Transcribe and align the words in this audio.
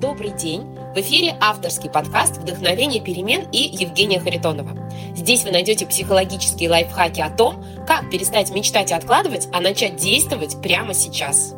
Добрый 0.00 0.30
день! 0.30 0.62
В 0.94 1.00
эфире 1.00 1.36
авторский 1.40 1.90
подкаст 1.90 2.36
«Вдохновение 2.36 3.02
перемен» 3.02 3.50
и 3.50 3.58
Евгения 3.58 4.20
Харитонова. 4.20 4.88
Здесь 5.16 5.42
вы 5.42 5.50
найдете 5.50 5.86
психологические 5.86 6.70
лайфхаки 6.70 7.20
о 7.20 7.30
том, 7.30 7.64
как 7.84 8.08
перестать 8.08 8.50
мечтать 8.52 8.92
и 8.92 8.94
откладывать, 8.94 9.48
а 9.52 9.60
начать 9.60 9.96
действовать 9.96 10.62
прямо 10.62 10.94
сейчас. 10.94 11.56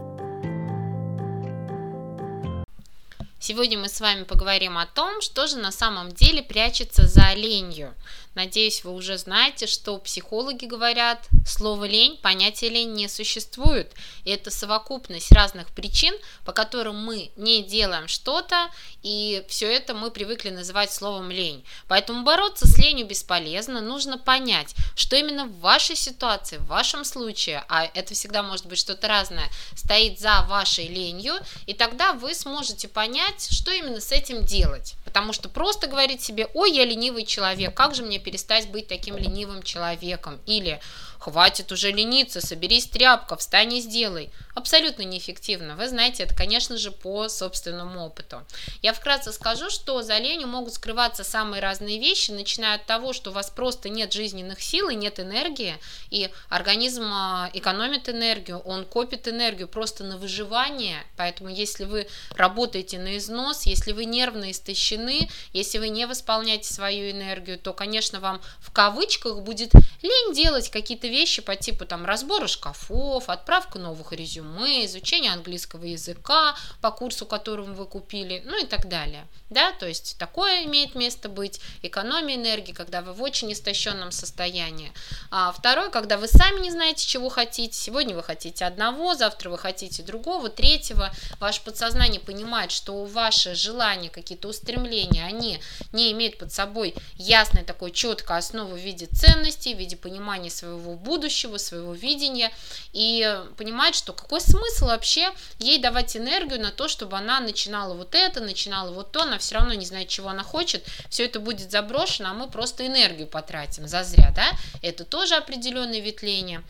Сегодня 3.38 3.79
мы 3.79 3.90
с 3.90 4.01
вами 4.01 4.24
поговорим 4.24 4.79
о 4.79 4.87
том, 4.87 5.21
что 5.21 5.47
же 5.47 5.59
на 5.59 5.71
самом 5.71 6.11
деле 6.11 6.43
прячется 6.43 7.07
за 7.07 7.35
ленью. 7.35 7.93
Надеюсь, 8.35 8.85
вы 8.85 8.94
уже 8.94 9.19
знаете, 9.19 9.67
что 9.67 9.99
психологи 9.99 10.65
говорят, 10.65 11.26
слово 11.44 11.87
лень, 11.87 12.17
понятие 12.22 12.71
лень 12.71 12.92
не 12.92 13.08
существует. 13.08 13.92
И 14.22 14.31
это 14.31 14.53
совокупность 14.53 15.33
разных 15.33 15.69
причин, 15.71 16.14
по 16.45 16.52
которым 16.52 17.05
мы 17.05 17.32
не 17.34 17.64
делаем 17.64 18.06
что-то, 18.06 18.70
и 19.02 19.45
все 19.48 19.66
это 19.66 19.95
мы 19.95 20.12
привыкли 20.12 20.50
называть 20.50 20.92
словом 20.92 21.32
лень. 21.32 21.64
Поэтому 21.88 22.22
бороться 22.22 22.69
с 22.69 22.78
ленью 22.78 23.06
бесполезно, 23.06 23.80
нужно 23.80 24.16
понять, 24.16 24.77
что 24.94 25.16
именно 25.16 25.47
в 25.47 25.58
вашей 25.58 25.97
ситуации, 25.97 26.58
в 26.58 26.66
вашем 26.66 27.05
случае, 27.05 27.64
а 27.69 27.91
это 27.94 28.14
всегда 28.14 28.44
может 28.44 28.66
быть 28.66 28.78
что-то 28.78 29.08
разное, 29.08 29.50
стоит 29.74 30.20
за 30.20 30.47
вашей 30.48 30.86
ленью, 30.86 31.34
и 31.66 31.74
тогда 31.74 32.12
вы 32.12 32.34
сможете 32.34 32.86
понять, 32.86 33.48
что 33.50 33.72
именно 33.72 34.00
с 34.00 34.12
этим 34.12 34.44
делать. 34.44 34.94
Потому 35.10 35.32
что 35.32 35.48
просто 35.48 35.88
говорить 35.88 36.23
себе, 36.23 36.46
ой, 36.55 36.70
я 36.70 36.84
ленивый 36.84 37.24
человек, 37.24 37.74
как 37.74 37.96
же 37.96 38.05
мне 38.05 38.20
перестать 38.20 38.70
быть 38.70 38.87
таким 38.87 39.16
ленивым 39.16 39.64
человеком? 39.64 40.38
Или 40.46 40.78
Хватит 41.20 41.70
уже 41.70 41.92
лениться, 41.92 42.41
соберись 42.41 42.87
тряпка, 42.87 43.37
встань 43.37 43.74
и 43.74 43.80
сделай. 43.83 44.30
Абсолютно 44.55 45.02
неэффективно. 45.02 45.77
Вы 45.77 45.87
знаете, 45.87 46.23
это, 46.23 46.34
конечно 46.34 46.78
же, 46.78 46.91
по 46.91 47.28
собственному 47.28 48.06
опыту. 48.06 48.42
Я 48.80 48.95
вкратце 48.95 49.30
скажу, 49.30 49.69
что 49.69 50.01
за 50.02 50.16
ленью 50.16 50.48
могут 50.48 50.72
скрываться 50.72 51.22
самые 51.22 51.61
разные 51.61 51.98
вещи, 51.98 52.31
начиная 52.31 52.77
от 52.77 52.86
того, 52.86 53.12
что 53.12 53.31
у 53.31 53.33
вас 53.34 53.50
просто 53.50 53.91
нет 53.91 54.14
жизненных 54.14 54.62
сил 54.62 54.89
и 54.89 54.94
нет 54.94 55.20
энергии, 55.20 55.77
и 56.09 56.31
организм 56.48 57.05
а, 57.12 57.50
экономит 57.53 58.09
энергию, 58.09 58.59
он 58.61 58.87
копит 58.87 59.28
энергию 59.28 59.69
просто 59.69 60.05
на 60.05 60.16
выживание, 60.16 61.05
поэтому 61.19 61.50
если 61.50 61.84
вы 61.84 62.09
работаете 62.31 62.98
на 62.98 63.19
износ, 63.19 63.66
если 63.66 63.92
вы 63.92 64.06
нервно 64.06 64.50
истощены, 64.50 65.28
если 65.53 65.77
вы 65.77 65.91
не 65.91 66.06
восполняете 66.06 66.72
свою 66.72 67.11
энергию, 67.11 67.59
то, 67.59 67.75
конечно, 67.75 68.20
вам 68.20 68.41
в 68.59 68.72
кавычках 68.72 69.41
будет 69.41 69.72
лень 70.03 70.34
делать 70.34 70.70
какие-то 70.70 71.06
вещи 71.06 71.43
по 71.43 71.56
типу 71.56 71.87
там 71.87 72.05
разбора 72.05 72.47
шкафов, 72.47 73.29
отправка 73.29 73.79
новых 73.79 74.12
резюме, 74.12 74.84
изучение 74.87 75.33
английского 75.33 75.84
языка 75.84 76.56
по 76.81 76.91
курсу, 76.91 77.27
которым 77.27 77.75
вы 77.75 77.87
купили, 77.87 78.43
ну 78.45 78.62
и 78.62 78.67
так 78.67 78.89
далее. 78.89 79.27
Да, 79.51 79.73
то 79.73 79.87
есть 79.87 80.17
такое 80.17 80.65
имеет 80.65 80.95
место 80.95 81.28
быть, 81.28 81.61
экономия 81.83 82.37
энергии, 82.37 82.73
когда 82.73 83.03
вы 83.03 83.12
в 83.12 83.23
очень 83.23 83.53
истощенном 83.53 84.12
состоянии. 84.12 84.93
А 85.31 85.51
второе, 85.51 85.91
когда 85.91 86.19
вы 86.19 86.28
сами 86.28 86.61
не 86.61 86.71
знаете, 86.71 87.05
чего 87.06 87.28
хотите. 87.28 87.77
Сегодня 87.77 88.15
вы 88.15 88.23
хотите 88.23 88.65
одного, 88.65 89.17
завтра 89.17 89.51
вы 89.51 89.59
хотите 89.59 90.05
другого, 90.05 90.51
третьего. 90.51 91.12
Ваше 91.41 91.62
подсознание 91.62 92.21
понимает, 92.21 92.71
что 92.71 93.05
ваши 93.05 93.56
желания, 93.56 94.09
какие-то 94.09 94.47
устремления, 94.47 95.25
они 95.25 95.61
не 95.93 96.12
имеют 96.12 96.39
под 96.39 96.53
собой 96.53 96.95
ясной 97.17 97.65
такой 97.65 97.91
четкой 97.91 98.39
основы 98.39 98.75
в 98.75 98.81
виде 98.81 99.06
ценностей, 99.06 99.75
в 99.75 99.78
виде 99.78 99.89
понимания 99.96 100.50
своего 100.50 100.94
будущего, 100.94 101.56
своего 101.56 101.94
видения, 101.94 102.50
и 102.92 103.41
понимает, 103.56 103.94
что 103.94 104.12
какой 104.12 104.41
смысл 104.41 104.86
вообще 104.86 105.30
ей 105.58 105.78
давать 105.78 106.16
энергию 106.16 106.60
на 106.60 106.70
то, 106.70 106.88
чтобы 106.88 107.16
она 107.16 107.41
начинала 107.41 107.94
вот 107.94 108.14
это, 108.14 108.41
начинала 108.41 108.91
вот 108.91 109.12
то, 109.12 109.22
она 109.22 109.38
все 109.38 109.56
равно 109.56 109.74
не 109.74 109.86
знает, 109.86 110.08
чего 110.08 110.28
она 110.28 110.42
хочет, 110.42 110.84
все 111.08 111.24
это 111.24 111.41
будет 111.41 111.70
заброшено, 111.70 112.30
а 112.30 112.34
мы 112.34 112.48
просто 112.48 112.86
энергию 112.86 113.27
потратим 113.27 113.86
зазря, 113.86 114.32
да, 114.34 114.50
это 114.82 115.04
тоже 115.04 115.34
определенное 115.37 116.00
ветвление. 116.00 116.62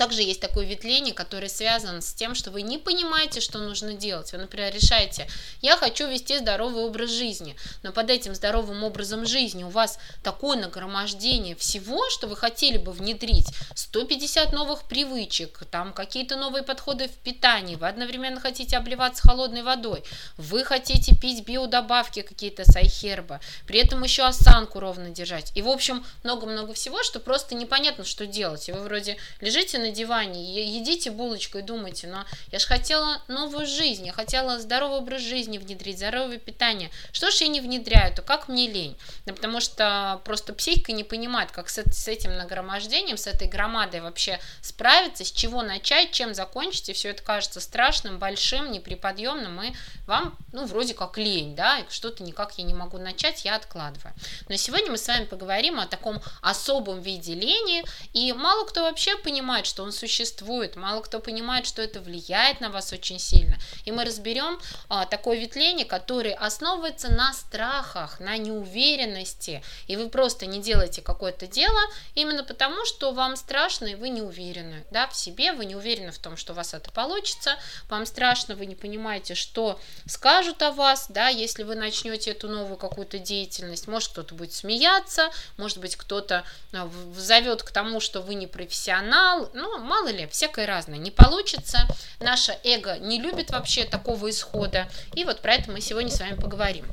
Также 0.00 0.22
есть 0.22 0.40
такое 0.40 0.64
ветвление, 0.64 1.12
которое 1.12 1.50
связано 1.50 2.00
с 2.00 2.14
тем, 2.14 2.34
что 2.34 2.50
вы 2.50 2.62
не 2.62 2.78
понимаете, 2.78 3.42
что 3.42 3.58
нужно 3.58 3.92
делать. 3.92 4.32
Вы, 4.32 4.38
например, 4.38 4.74
решаете, 4.74 5.28
я 5.60 5.76
хочу 5.76 6.08
вести 6.08 6.38
здоровый 6.38 6.84
образ 6.84 7.10
жизни, 7.10 7.54
но 7.82 7.92
под 7.92 8.08
этим 8.08 8.34
здоровым 8.34 8.82
образом 8.82 9.26
жизни 9.26 9.62
у 9.62 9.68
вас 9.68 9.98
такое 10.22 10.56
нагромождение 10.56 11.54
всего, 11.54 12.08
что 12.08 12.28
вы 12.28 12.36
хотели 12.36 12.78
бы 12.78 12.92
внедрить, 12.92 13.48
150 13.74 14.54
новых 14.54 14.84
привычек, 14.84 15.64
там 15.70 15.92
какие-то 15.92 16.36
новые 16.36 16.62
подходы 16.62 17.08
в 17.08 17.16
питании, 17.18 17.76
вы 17.76 17.86
одновременно 17.86 18.40
хотите 18.40 18.78
обливаться 18.78 19.28
холодной 19.28 19.62
водой, 19.62 20.02
вы 20.38 20.64
хотите 20.64 21.14
пить 21.14 21.46
биодобавки 21.46 22.22
какие-то 22.22 22.64
с 22.64 22.74
айхерба, 22.74 23.40
при 23.66 23.80
этом 23.80 24.02
еще 24.02 24.22
осанку 24.22 24.80
ровно 24.80 25.10
держать. 25.10 25.52
И, 25.54 25.60
в 25.60 25.68
общем, 25.68 26.06
много-много 26.22 26.72
всего, 26.72 27.02
что 27.02 27.20
просто 27.20 27.54
непонятно, 27.54 28.06
что 28.06 28.24
делать. 28.26 28.66
И 28.70 28.72
вы 28.72 28.80
вроде 28.80 29.18
лежите 29.42 29.76
на 29.76 29.89
диване, 29.90 30.42
едите 30.78 31.10
булочку 31.10 31.58
и 31.58 31.62
думайте, 31.62 32.06
но 32.06 32.24
я 32.50 32.58
же 32.58 32.66
хотела 32.66 33.22
новую 33.28 33.66
жизнь, 33.66 34.06
я 34.06 34.12
хотела 34.12 34.58
здоровый 34.58 34.98
образ 34.98 35.22
жизни 35.22 35.58
внедрить, 35.58 35.98
здоровое 35.98 36.38
питание. 36.38 36.90
Что 37.12 37.30
ж 37.30 37.36
я 37.42 37.48
не 37.48 37.60
внедряю, 37.60 38.14
то 38.14 38.22
как 38.22 38.48
мне 38.48 38.68
лень? 38.68 38.96
Да 39.26 39.32
потому 39.32 39.60
что 39.60 40.20
просто 40.24 40.52
психика 40.52 40.92
не 40.92 41.04
понимает, 41.04 41.50
как 41.50 41.68
с, 41.68 41.78
с 41.78 42.08
этим 42.08 42.36
нагромождением, 42.36 43.16
с 43.16 43.26
этой 43.26 43.48
громадой 43.48 44.00
вообще 44.00 44.40
справиться, 44.62 45.24
с 45.24 45.30
чего 45.30 45.62
начать, 45.62 46.12
чем 46.12 46.34
закончить, 46.34 46.88
и 46.88 46.92
все 46.92 47.10
это 47.10 47.22
кажется 47.22 47.60
страшным, 47.60 48.18
большим, 48.18 48.70
неприподъемным, 48.70 49.62
и 49.62 49.72
вам, 50.06 50.36
ну, 50.52 50.66
вроде 50.66 50.94
как 50.94 51.18
лень, 51.18 51.54
да, 51.54 51.78
и 51.78 51.84
что-то 51.90 52.22
никак 52.22 52.58
я 52.58 52.64
не 52.64 52.74
могу 52.74 52.98
начать, 52.98 53.44
я 53.44 53.56
откладываю. 53.56 54.14
Но 54.48 54.56
сегодня 54.56 54.90
мы 54.90 54.98
с 54.98 55.06
вами 55.08 55.24
поговорим 55.24 55.78
о 55.80 55.86
таком 55.86 56.20
особом 56.42 57.00
виде 57.00 57.34
лени, 57.34 57.84
и 58.12 58.32
мало 58.32 58.66
кто 58.66 58.82
вообще 58.82 59.16
понимает, 59.16 59.66
что 59.70 59.82
он 59.84 59.92
существует, 59.92 60.76
мало 60.76 61.00
кто 61.00 61.20
понимает, 61.20 61.66
что 61.66 61.80
это 61.80 62.00
влияет 62.00 62.60
на 62.60 62.68
вас 62.68 62.92
очень 62.92 63.18
сильно. 63.18 63.56
И 63.84 63.92
мы 63.92 64.04
разберем 64.04 64.60
а, 64.88 65.06
такое 65.06 65.38
ветвление, 65.38 65.86
которое 65.86 66.34
основывается 66.34 67.10
на 67.10 67.32
страхах, 67.32 68.20
на 68.20 68.36
неуверенности, 68.36 69.62
и 69.86 69.96
вы 69.96 70.10
просто 70.10 70.46
не 70.46 70.60
делаете 70.60 71.02
какое-то 71.02 71.46
дело 71.46 71.80
именно 72.14 72.44
потому, 72.44 72.84
что 72.84 73.12
вам 73.12 73.36
страшно 73.36 73.86
и 73.86 73.94
вы 73.94 74.08
не 74.08 74.22
уверены 74.22 74.84
да, 74.90 75.06
в 75.06 75.16
себе, 75.16 75.52
вы 75.52 75.64
не 75.64 75.76
уверены 75.76 76.10
в 76.10 76.18
том, 76.18 76.36
что 76.36 76.52
у 76.52 76.56
вас 76.56 76.74
это 76.74 76.90
получится, 76.90 77.56
вам 77.88 78.04
страшно, 78.06 78.56
вы 78.56 78.66
не 78.66 78.74
понимаете, 78.74 79.34
что 79.34 79.78
скажут 80.06 80.62
о 80.62 80.72
вас, 80.72 81.06
да, 81.08 81.28
если 81.28 81.62
вы 81.62 81.76
начнете 81.76 82.32
эту 82.32 82.48
новую 82.48 82.76
какую-то 82.76 83.18
деятельность, 83.18 83.86
может 83.86 84.10
кто-то 84.10 84.34
будет 84.34 84.52
смеяться, 84.52 85.30
может 85.56 85.78
быть 85.78 85.96
кто-то 85.96 86.44
а, 86.72 86.90
зовет 87.14 87.62
к 87.62 87.70
тому, 87.70 88.00
что 88.00 88.20
вы 88.20 88.34
не 88.34 88.48
профессионал, 88.48 89.50
ну, 89.60 89.78
мало 89.78 90.08
ли, 90.08 90.26
всякое 90.26 90.66
разное. 90.66 90.98
Не 90.98 91.10
получится, 91.10 91.86
наше 92.18 92.58
эго 92.64 92.98
не 92.98 93.20
любит 93.20 93.50
вообще 93.50 93.84
такого 93.84 94.30
исхода, 94.30 94.88
и 95.14 95.24
вот 95.24 95.40
про 95.40 95.54
это 95.54 95.70
мы 95.70 95.80
сегодня 95.80 96.10
с 96.10 96.20
вами 96.20 96.34
поговорим. 96.34 96.86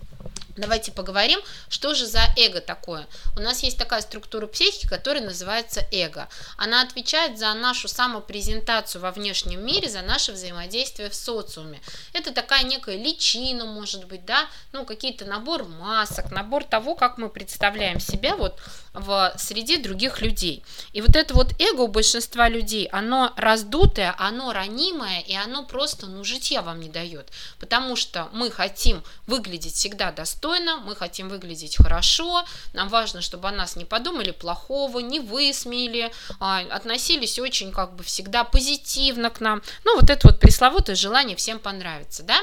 Давайте 0.58 0.92
поговорим, 0.92 1.40
что 1.70 1.94
же 1.94 2.08
за 2.08 2.22
эго 2.36 2.62
такое. 2.62 3.06
У 3.36 3.42
нас 3.42 3.62
есть 3.62 3.78
такая 3.78 4.02
структура 4.02 4.48
психики, 4.48 4.88
которая 4.88 5.24
называется 5.24 5.86
эго. 5.92 6.28
Она 6.58 6.82
отвечает 6.82 7.38
за 7.38 7.54
нашу 7.54 7.88
самопрезентацию 7.88 9.00
во 9.00 9.12
внешнем 9.12 9.64
мире, 9.64 9.88
за 9.88 10.02
наше 10.02 10.32
взаимодействие 10.32 11.12
в 11.12 11.16
социуме. 11.16 11.80
Это 12.14 12.34
такая 12.34 12.64
некая 12.64 12.98
личина, 12.98 13.66
может 13.66 14.06
быть, 14.06 14.26
да, 14.26 14.48
ну, 14.72 14.84
какие-то 14.84 15.26
набор 15.26 15.66
масок, 15.66 16.32
набор 16.32 16.64
того, 16.64 16.96
как 16.96 17.20
мы 17.20 17.30
представляем 17.30 18.00
себя 18.00 18.36
вот 18.36 18.60
в 18.97 19.34
среде 19.38 19.78
других 19.78 20.22
людей. 20.22 20.63
И 20.94 21.02
вот 21.02 21.16
это 21.16 21.34
вот 21.34 21.53
эго 21.59 21.81
у 21.81 21.88
большинства 21.88 22.50
людей, 22.50 22.88
оно 22.91 23.34
раздутое, 23.35 24.16
оно 24.18 24.53
ранимое, 24.53 25.22
и 25.22 25.35
оно 25.35 25.63
просто, 25.63 26.08
ну, 26.08 26.24
житья 26.24 26.62
вам 26.62 26.80
не 26.80 26.90
дает. 26.90 27.31
Потому 27.59 27.96
что 27.96 28.30
мы 28.34 28.51
хотим 28.51 29.04
выглядеть 29.27 29.75
всегда 29.75 30.12
достойно, 30.12 30.77
мы 30.77 30.95
хотим 30.95 31.30
выглядеть 31.30 31.77
хорошо, 31.77 32.45
нам 32.74 32.89
важно, 32.89 33.22
чтобы 33.22 33.48
о 33.48 33.51
нас 33.51 33.75
не 33.75 33.86
подумали 33.86 34.31
плохого, 34.31 35.00
не 35.00 35.19
высмеяли, 35.19 36.12
а, 36.39 36.60
относились 36.72 37.39
очень 37.39 37.72
как 37.72 37.95
бы 37.95 38.04
всегда 38.04 38.44
позитивно 38.44 39.30
к 39.30 39.39
нам. 39.42 39.62
Ну, 39.83 39.95
вот 40.00 40.10
это 40.10 40.27
вот 40.27 40.39
пресловутое 40.39 40.95
желание 40.95 41.36
всем 41.36 41.60
понравиться, 41.60 42.24
да? 42.24 42.39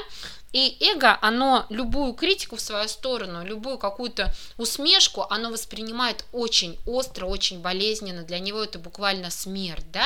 И 0.55 0.77
эго, 0.79 1.19
оно 1.21 1.65
любую 1.67 2.13
критику 2.13 2.55
в 2.55 2.61
свою 2.61 2.87
сторону, 2.87 3.43
любую 3.43 3.77
какую-то 3.77 4.33
усмешку, 4.55 5.25
оно 5.29 5.49
воспринимает 5.49 6.23
очень 6.31 6.79
остро, 6.85 7.25
очень 7.25 7.59
болезненно. 7.59 8.23
Для 8.23 8.39
него 8.39 8.63
это 8.63 8.79
буквально 8.79 9.31
смерть, 9.31 9.91
да? 9.91 10.05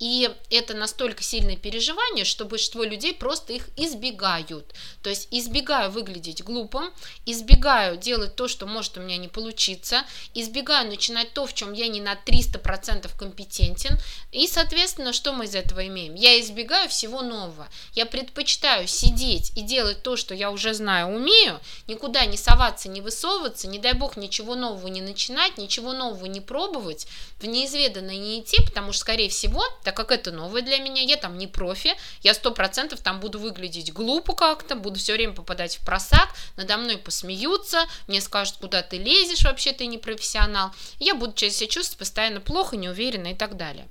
И 0.00 0.28
это 0.50 0.74
настолько 0.74 1.22
сильное 1.22 1.56
переживание, 1.56 2.24
что 2.24 2.44
большинство 2.44 2.82
людей 2.82 3.14
просто 3.14 3.52
их 3.52 3.68
избегают. 3.76 4.74
То 5.04 5.10
есть 5.10 5.28
избегаю 5.30 5.92
выглядеть 5.92 6.42
глупым, 6.42 6.92
избегаю 7.24 7.96
делать 7.96 8.34
то, 8.34 8.48
что 8.48 8.66
может 8.66 8.98
у 8.98 9.00
меня 9.00 9.16
не 9.16 9.28
получиться, 9.28 10.02
избегаю 10.34 10.88
начинать 10.88 11.32
то, 11.34 11.46
в 11.46 11.54
чем 11.54 11.72
я 11.72 11.86
не 11.86 12.00
на 12.00 12.14
300% 12.14 13.16
компетентен. 13.16 13.96
И, 14.32 14.48
соответственно, 14.48 15.12
что 15.12 15.32
мы 15.32 15.44
из 15.44 15.54
этого 15.54 15.86
имеем? 15.86 16.16
Я 16.16 16.40
избегаю 16.40 16.88
всего 16.88 17.22
нового. 17.22 17.68
Я 17.92 18.06
предпочитаю 18.06 18.88
сидеть 18.88 19.52
и 19.56 19.62
делать 19.62 19.83
делать 19.84 20.02
то, 20.02 20.16
что 20.16 20.34
я 20.34 20.50
уже 20.50 20.72
знаю, 20.72 21.08
умею, 21.08 21.60
никуда 21.86 22.24
не 22.24 22.38
соваться, 22.38 22.88
не 22.88 23.02
высовываться, 23.02 23.68
не 23.68 23.78
дай 23.78 23.92
бог 23.92 24.16
ничего 24.16 24.54
нового 24.54 24.88
не 24.88 25.02
начинать, 25.02 25.58
ничего 25.58 25.92
нового 25.92 26.24
не 26.24 26.40
пробовать, 26.40 27.06
в 27.38 27.46
неизведанное 27.46 28.16
не 28.16 28.40
идти, 28.40 28.62
потому 28.64 28.92
что, 28.92 29.00
скорее 29.02 29.28
всего, 29.28 29.62
так 29.82 29.94
как 29.94 30.10
это 30.10 30.32
новое 30.32 30.62
для 30.62 30.78
меня, 30.78 31.02
я 31.02 31.16
там 31.16 31.36
не 31.36 31.46
профи, 31.46 31.94
я 32.22 32.32
сто 32.32 32.50
процентов 32.50 33.00
там 33.00 33.20
буду 33.20 33.38
выглядеть 33.38 33.92
глупо 33.92 34.34
как-то, 34.34 34.74
буду 34.74 34.98
все 34.98 35.12
время 35.12 35.34
попадать 35.34 35.76
в 35.76 35.84
просак, 35.84 36.30
надо 36.56 36.78
мной 36.78 36.96
посмеются, 36.96 37.86
мне 38.06 38.22
скажут, 38.22 38.56
куда 38.60 38.82
ты 38.82 38.96
лезешь, 38.96 39.44
вообще 39.44 39.72
ты 39.72 39.86
не 39.86 39.98
профессионал, 39.98 40.70
я 40.98 41.14
буду 41.14 41.36
себя 41.36 41.66
чувствовать 41.66 41.98
постоянно 41.98 42.40
плохо, 42.40 42.76
неуверенно 42.76 43.28
и 43.28 43.34
так 43.34 43.58
далее 43.58 43.86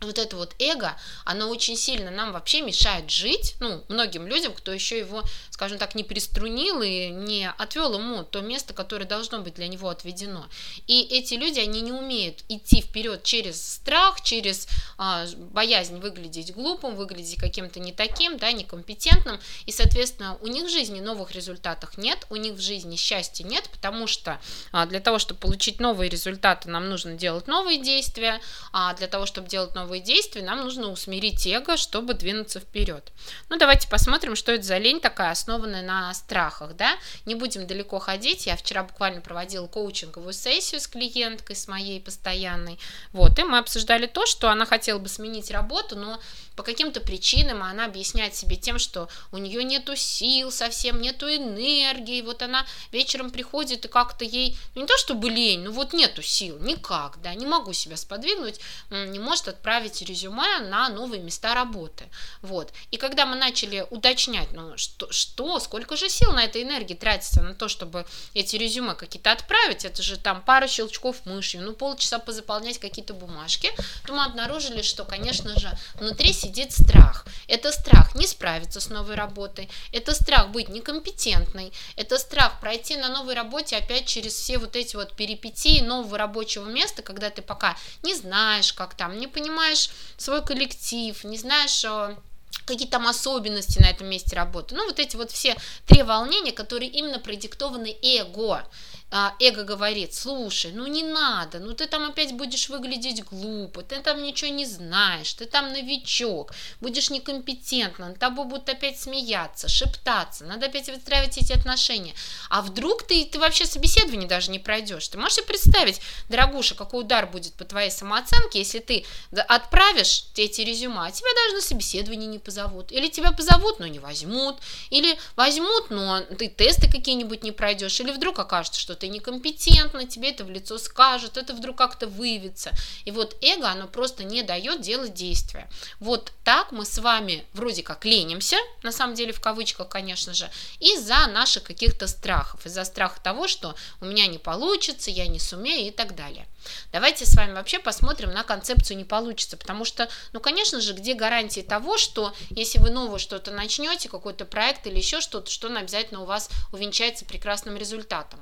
вот 0.00 0.18
это 0.18 0.36
вот 0.36 0.54
эго, 0.58 0.96
оно 1.24 1.48
очень 1.48 1.76
сильно 1.76 2.10
нам 2.10 2.32
вообще 2.32 2.60
мешает 2.60 3.10
жить, 3.10 3.56
ну, 3.60 3.84
многим 3.88 4.26
людям, 4.26 4.52
кто 4.52 4.72
еще 4.72 4.98
его, 4.98 5.22
скажем 5.50 5.78
так, 5.78 5.94
не 5.94 6.04
приструнил 6.04 6.82
и 6.82 7.08
не 7.08 7.50
отвел 7.50 7.94
ему 7.94 8.22
то 8.22 8.40
место, 8.40 8.74
которое 8.74 9.06
должно 9.06 9.40
быть 9.40 9.54
для 9.54 9.68
него 9.68 9.88
отведено. 9.88 10.46
И 10.86 11.02
эти 11.02 11.34
люди, 11.34 11.58
они 11.58 11.80
не 11.80 11.92
умеют 11.92 12.44
идти 12.48 12.80
вперед 12.80 13.24
через 13.24 13.74
страх, 13.74 14.20
через 14.22 14.68
а, 14.98 15.26
боязнь 15.36 15.98
выглядеть 15.98 16.54
глупым, 16.54 16.94
выглядеть 16.94 17.36
каким-то 17.36 17.80
не 17.80 17.92
таким, 17.92 18.38
да, 18.38 18.52
некомпетентным, 18.52 19.40
и, 19.66 19.72
соответственно, 19.72 20.36
у 20.40 20.46
них 20.46 20.66
в 20.66 20.70
жизни 20.70 21.00
новых 21.00 21.32
результатов 21.32 21.98
нет, 21.98 22.26
у 22.30 22.36
них 22.36 22.54
в 22.54 22.60
жизни 22.60 22.96
счастья 22.96 23.44
нет, 23.44 23.68
потому 23.70 24.06
что 24.06 24.40
а, 24.72 24.86
для 24.86 25.00
того, 25.00 25.18
чтобы 25.18 25.40
получить 25.40 25.80
новые 25.80 26.08
результаты, 26.08 26.68
нам 26.68 26.88
нужно 26.88 27.14
делать 27.14 27.46
новые 27.48 27.82
действия, 27.82 28.40
а 28.72 28.94
для 28.94 29.08
того, 29.08 29.26
чтобы 29.26 29.48
делать 29.48 29.74
новые 29.74 29.87
новые 29.88 30.02
действия, 30.02 30.42
нам 30.42 30.60
нужно 30.60 30.88
усмирить 30.88 31.46
эго, 31.46 31.78
чтобы 31.78 32.12
двинуться 32.12 32.60
вперед. 32.60 33.10
Ну, 33.48 33.56
давайте 33.56 33.88
посмотрим, 33.88 34.36
что 34.36 34.52
это 34.52 34.62
за 34.62 34.76
лень 34.76 35.00
такая, 35.00 35.30
основанная 35.30 35.82
на 35.82 36.12
страхах, 36.12 36.76
да. 36.76 36.98
Не 37.24 37.34
будем 37.34 37.66
далеко 37.66 37.98
ходить. 37.98 38.46
Я 38.46 38.56
вчера 38.56 38.82
буквально 38.82 39.22
проводила 39.22 39.66
коучинговую 39.66 40.34
сессию 40.34 40.82
с 40.82 40.86
клиенткой, 40.86 41.56
с 41.56 41.68
моей 41.68 42.02
постоянной. 42.02 42.78
Вот, 43.12 43.38
и 43.38 43.44
мы 43.44 43.56
обсуждали 43.56 44.06
то, 44.06 44.26
что 44.26 44.50
она 44.50 44.66
хотела 44.66 44.98
бы 44.98 45.08
сменить 45.08 45.50
работу, 45.50 45.96
но 45.96 46.20
по 46.58 46.64
каким-то 46.64 47.00
причинам 47.00 47.62
она 47.62 47.84
объясняет 47.84 48.34
себе 48.34 48.56
тем, 48.56 48.80
что 48.80 49.08
у 49.30 49.38
нее 49.38 49.62
нету 49.62 49.94
сил 49.94 50.50
совсем, 50.50 51.00
нету 51.00 51.28
энергии, 51.28 52.20
вот 52.20 52.42
она 52.42 52.66
вечером 52.90 53.30
приходит 53.30 53.84
и 53.84 53.88
как-то 53.88 54.24
ей, 54.24 54.58
ну 54.74 54.80
не 54.80 54.88
то 54.88 54.98
чтобы 54.98 55.30
лень, 55.30 55.60
ну 55.60 55.70
вот 55.70 55.92
нету 55.92 56.20
сил, 56.20 56.58
никак, 56.58 57.22
да, 57.22 57.32
не 57.34 57.46
могу 57.46 57.72
себя 57.74 57.96
сподвигнуть, 57.96 58.58
не 58.90 59.20
может 59.20 59.46
отправить 59.46 60.02
резюме 60.02 60.58
на 60.58 60.88
новые 60.88 61.22
места 61.22 61.54
работы, 61.54 62.08
вот. 62.42 62.72
И 62.90 62.96
когда 62.96 63.24
мы 63.24 63.36
начали 63.36 63.86
уточнять, 63.90 64.50
ну 64.50 64.76
что, 64.76 65.12
что 65.12 65.60
сколько 65.60 65.96
же 65.96 66.08
сил 66.08 66.32
на 66.32 66.42
этой 66.42 66.64
энергии 66.64 66.94
тратится 66.94 67.40
на 67.40 67.54
то, 67.54 67.68
чтобы 67.68 68.04
эти 68.34 68.56
резюме 68.56 68.96
какие-то 68.96 69.30
отправить, 69.30 69.84
это 69.84 70.02
же 70.02 70.16
там 70.16 70.42
пара 70.42 70.66
щелчков 70.66 71.24
мышью, 71.24 71.62
ну 71.62 71.72
полчаса 71.72 72.18
позаполнять 72.18 72.78
какие-то 72.78 73.14
бумажки, 73.14 73.70
то 74.04 74.12
мы 74.12 74.24
обнаружили, 74.24 74.82
что, 74.82 75.04
конечно 75.04 75.56
же, 75.56 75.70
внутри 75.94 76.32
сидит 76.48 76.72
страх. 76.72 77.26
Это 77.46 77.72
страх 77.72 78.14
не 78.14 78.26
справиться 78.26 78.80
с 78.80 78.88
новой 78.88 79.14
работой, 79.14 79.68
это 79.92 80.14
страх 80.14 80.50
быть 80.50 80.68
некомпетентной, 80.68 81.72
это 81.96 82.18
страх 82.18 82.60
пройти 82.60 82.96
на 82.96 83.08
новой 83.08 83.34
работе 83.34 83.76
опять 83.76 84.06
через 84.06 84.32
все 84.32 84.58
вот 84.58 84.76
эти 84.76 84.96
вот 84.96 85.14
перипетии 85.14 85.80
нового 85.80 86.16
рабочего 86.16 86.66
места, 86.68 87.02
когда 87.02 87.28
ты 87.30 87.42
пока 87.42 87.76
не 88.02 88.14
знаешь, 88.14 88.72
как 88.72 88.94
там, 88.94 89.18
не 89.18 89.26
понимаешь 89.26 89.90
свой 90.16 90.42
коллектив, 90.42 91.22
не 91.24 91.36
знаешь 91.36 91.84
э, 91.84 92.16
какие 92.64 92.88
там 92.88 93.06
особенности 93.06 93.78
на 93.80 93.90
этом 93.90 94.08
месте 94.08 94.34
работы. 94.34 94.74
Ну, 94.74 94.86
вот 94.86 94.98
эти 94.98 95.16
вот 95.16 95.30
все 95.30 95.54
три 95.86 96.02
волнения, 96.02 96.52
которые 96.52 96.90
именно 96.90 97.18
продиктованы 97.18 97.94
эго 98.02 98.64
эго 99.10 99.64
говорит, 99.64 100.14
слушай, 100.14 100.70
ну 100.72 100.86
не 100.86 101.02
надо, 101.02 101.60
ну 101.60 101.72
ты 101.72 101.86
там 101.86 102.04
опять 102.04 102.32
будешь 102.32 102.68
выглядеть 102.68 103.24
глупо, 103.24 103.82
ты 103.82 104.00
там 104.00 104.22
ничего 104.22 104.50
не 104.50 104.66
знаешь, 104.66 105.32
ты 105.32 105.46
там 105.46 105.72
новичок, 105.72 106.52
будешь 106.80 107.08
некомпетентным, 107.08 108.08
над 108.08 108.18
тобой 108.18 108.44
будут 108.44 108.68
опять 108.68 109.00
смеяться, 109.00 109.66
шептаться, 109.68 110.44
надо 110.44 110.66
опять 110.66 110.88
выстраивать 110.88 111.38
эти 111.38 111.52
отношения. 111.52 112.14
А 112.50 112.60
вдруг 112.60 113.02
ты, 113.02 113.24
ты 113.24 113.38
вообще 113.38 113.64
собеседование 113.64 114.28
даже 114.28 114.50
не 114.50 114.58
пройдешь? 114.58 115.08
Ты 115.08 115.16
можешь 115.16 115.36
себе 115.36 115.46
представить, 115.46 116.02
дорогуша, 116.28 116.74
какой 116.74 117.00
удар 117.00 117.26
будет 117.26 117.54
по 117.54 117.64
твоей 117.64 117.90
самооценке, 117.90 118.58
если 118.58 118.80
ты 118.80 119.06
отправишь 119.48 120.26
эти 120.36 120.60
резюме, 120.60 121.06
а 121.06 121.10
тебя 121.10 121.28
даже 121.44 121.56
на 121.56 121.62
собеседование 121.62 122.28
не 122.28 122.38
позовут, 122.38 122.92
или 122.92 123.08
тебя 123.08 123.32
позовут, 123.32 123.78
но 123.78 123.86
не 123.86 124.00
возьмут, 124.00 124.58
или 124.90 125.18
возьмут, 125.34 125.88
но 125.88 126.20
ты 126.20 126.48
тесты 126.48 126.90
какие-нибудь 126.90 127.42
не 127.42 127.52
пройдешь, 127.52 127.98
или 128.00 128.10
вдруг 128.10 128.38
окажется, 128.38 128.78
что 128.78 128.97
ты 128.98 129.08
некомпетентна, 129.08 130.06
тебе 130.06 130.30
это 130.30 130.44
в 130.44 130.50
лицо 130.50 130.78
скажут, 130.78 131.36
это 131.36 131.54
вдруг 131.54 131.76
как-то 131.76 132.06
выявится. 132.06 132.72
И 133.04 133.10
вот 133.10 133.36
эго, 133.42 133.68
оно 133.68 133.86
просто 133.86 134.24
не 134.24 134.42
дает 134.42 134.80
делать 134.80 135.14
действия. 135.14 135.68
Вот 136.00 136.32
так 136.44 136.72
мы 136.72 136.84
с 136.84 136.98
вами 136.98 137.44
вроде 137.52 137.82
как 137.82 138.04
ленимся, 138.04 138.56
на 138.82 138.92
самом 138.92 139.14
деле 139.14 139.32
в 139.32 139.40
кавычках, 139.40 139.88
конечно 139.88 140.34
же, 140.34 140.50
из-за 140.80 141.26
наших 141.28 141.64
каких-то 141.64 142.06
страхов, 142.06 142.66
из-за 142.66 142.84
страха 142.84 143.20
того, 143.22 143.48
что 143.48 143.74
у 144.00 144.04
меня 144.04 144.26
не 144.26 144.38
получится, 144.38 145.10
я 145.10 145.26
не 145.26 145.38
сумею 145.38 145.88
и 145.88 145.90
так 145.90 146.14
далее. 146.14 146.46
Давайте 146.92 147.24
с 147.24 147.34
вами 147.34 147.52
вообще 147.52 147.78
посмотрим 147.78 148.30
на 148.30 148.42
концепцию 148.42 148.96
«не 148.96 149.04
получится», 149.04 149.56
потому 149.56 149.84
что, 149.84 150.08
ну, 150.32 150.40
конечно 150.40 150.80
же, 150.80 150.92
где 150.92 151.14
гарантии 151.14 151.60
того, 151.60 151.98
что 151.98 152.34
если 152.50 152.78
вы 152.78 152.90
новое 152.90 153.18
что-то 153.18 153.50
начнете, 153.50 154.08
какой-то 154.08 154.44
проект 154.44 154.86
или 154.86 154.96
еще 154.96 155.20
что-то, 155.20 155.50
что 155.50 155.68
он 155.68 155.76
обязательно 155.76 156.22
у 156.22 156.26
вас 156.26 156.50
увенчается 156.72 157.24
прекрасным 157.24 157.76
результатом. 157.76 158.40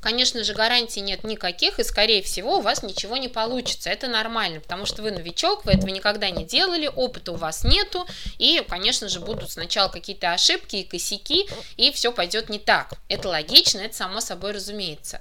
Конечно 0.00 0.44
же, 0.44 0.54
гарантий 0.54 1.00
нет 1.00 1.24
никаких, 1.24 1.78
и, 1.78 1.84
скорее 1.84 2.22
всего, 2.22 2.58
у 2.58 2.60
вас 2.60 2.82
ничего 2.82 3.16
не 3.16 3.28
получится. 3.28 3.90
Это 3.90 4.06
нормально, 4.06 4.60
потому 4.60 4.86
что 4.86 5.02
вы 5.02 5.10
новичок, 5.10 5.64
вы 5.64 5.72
этого 5.72 5.90
никогда 5.90 6.30
не 6.30 6.44
делали, 6.44 6.86
опыта 6.86 7.32
у 7.32 7.36
вас 7.36 7.64
нету, 7.64 8.06
и, 8.38 8.62
конечно 8.68 9.08
же, 9.08 9.20
будут 9.20 9.50
сначала 9.50 9.88
какие-то 9.88 10.32
ошибки 10.32 10.76
и 10.76 10.84
косяки, 10.84 11.48
и 11.76 11.90
все 11.90 12.12
пойдет 12.12 12.48
не 12.48 12.58
так. 12.58 12.94
Это 13.08 13.28
логично, 13.28 13.80
это 13.80 13.96
само 13.96 14.20
собой 14.20 14.52
разумеется. 14.52 15.20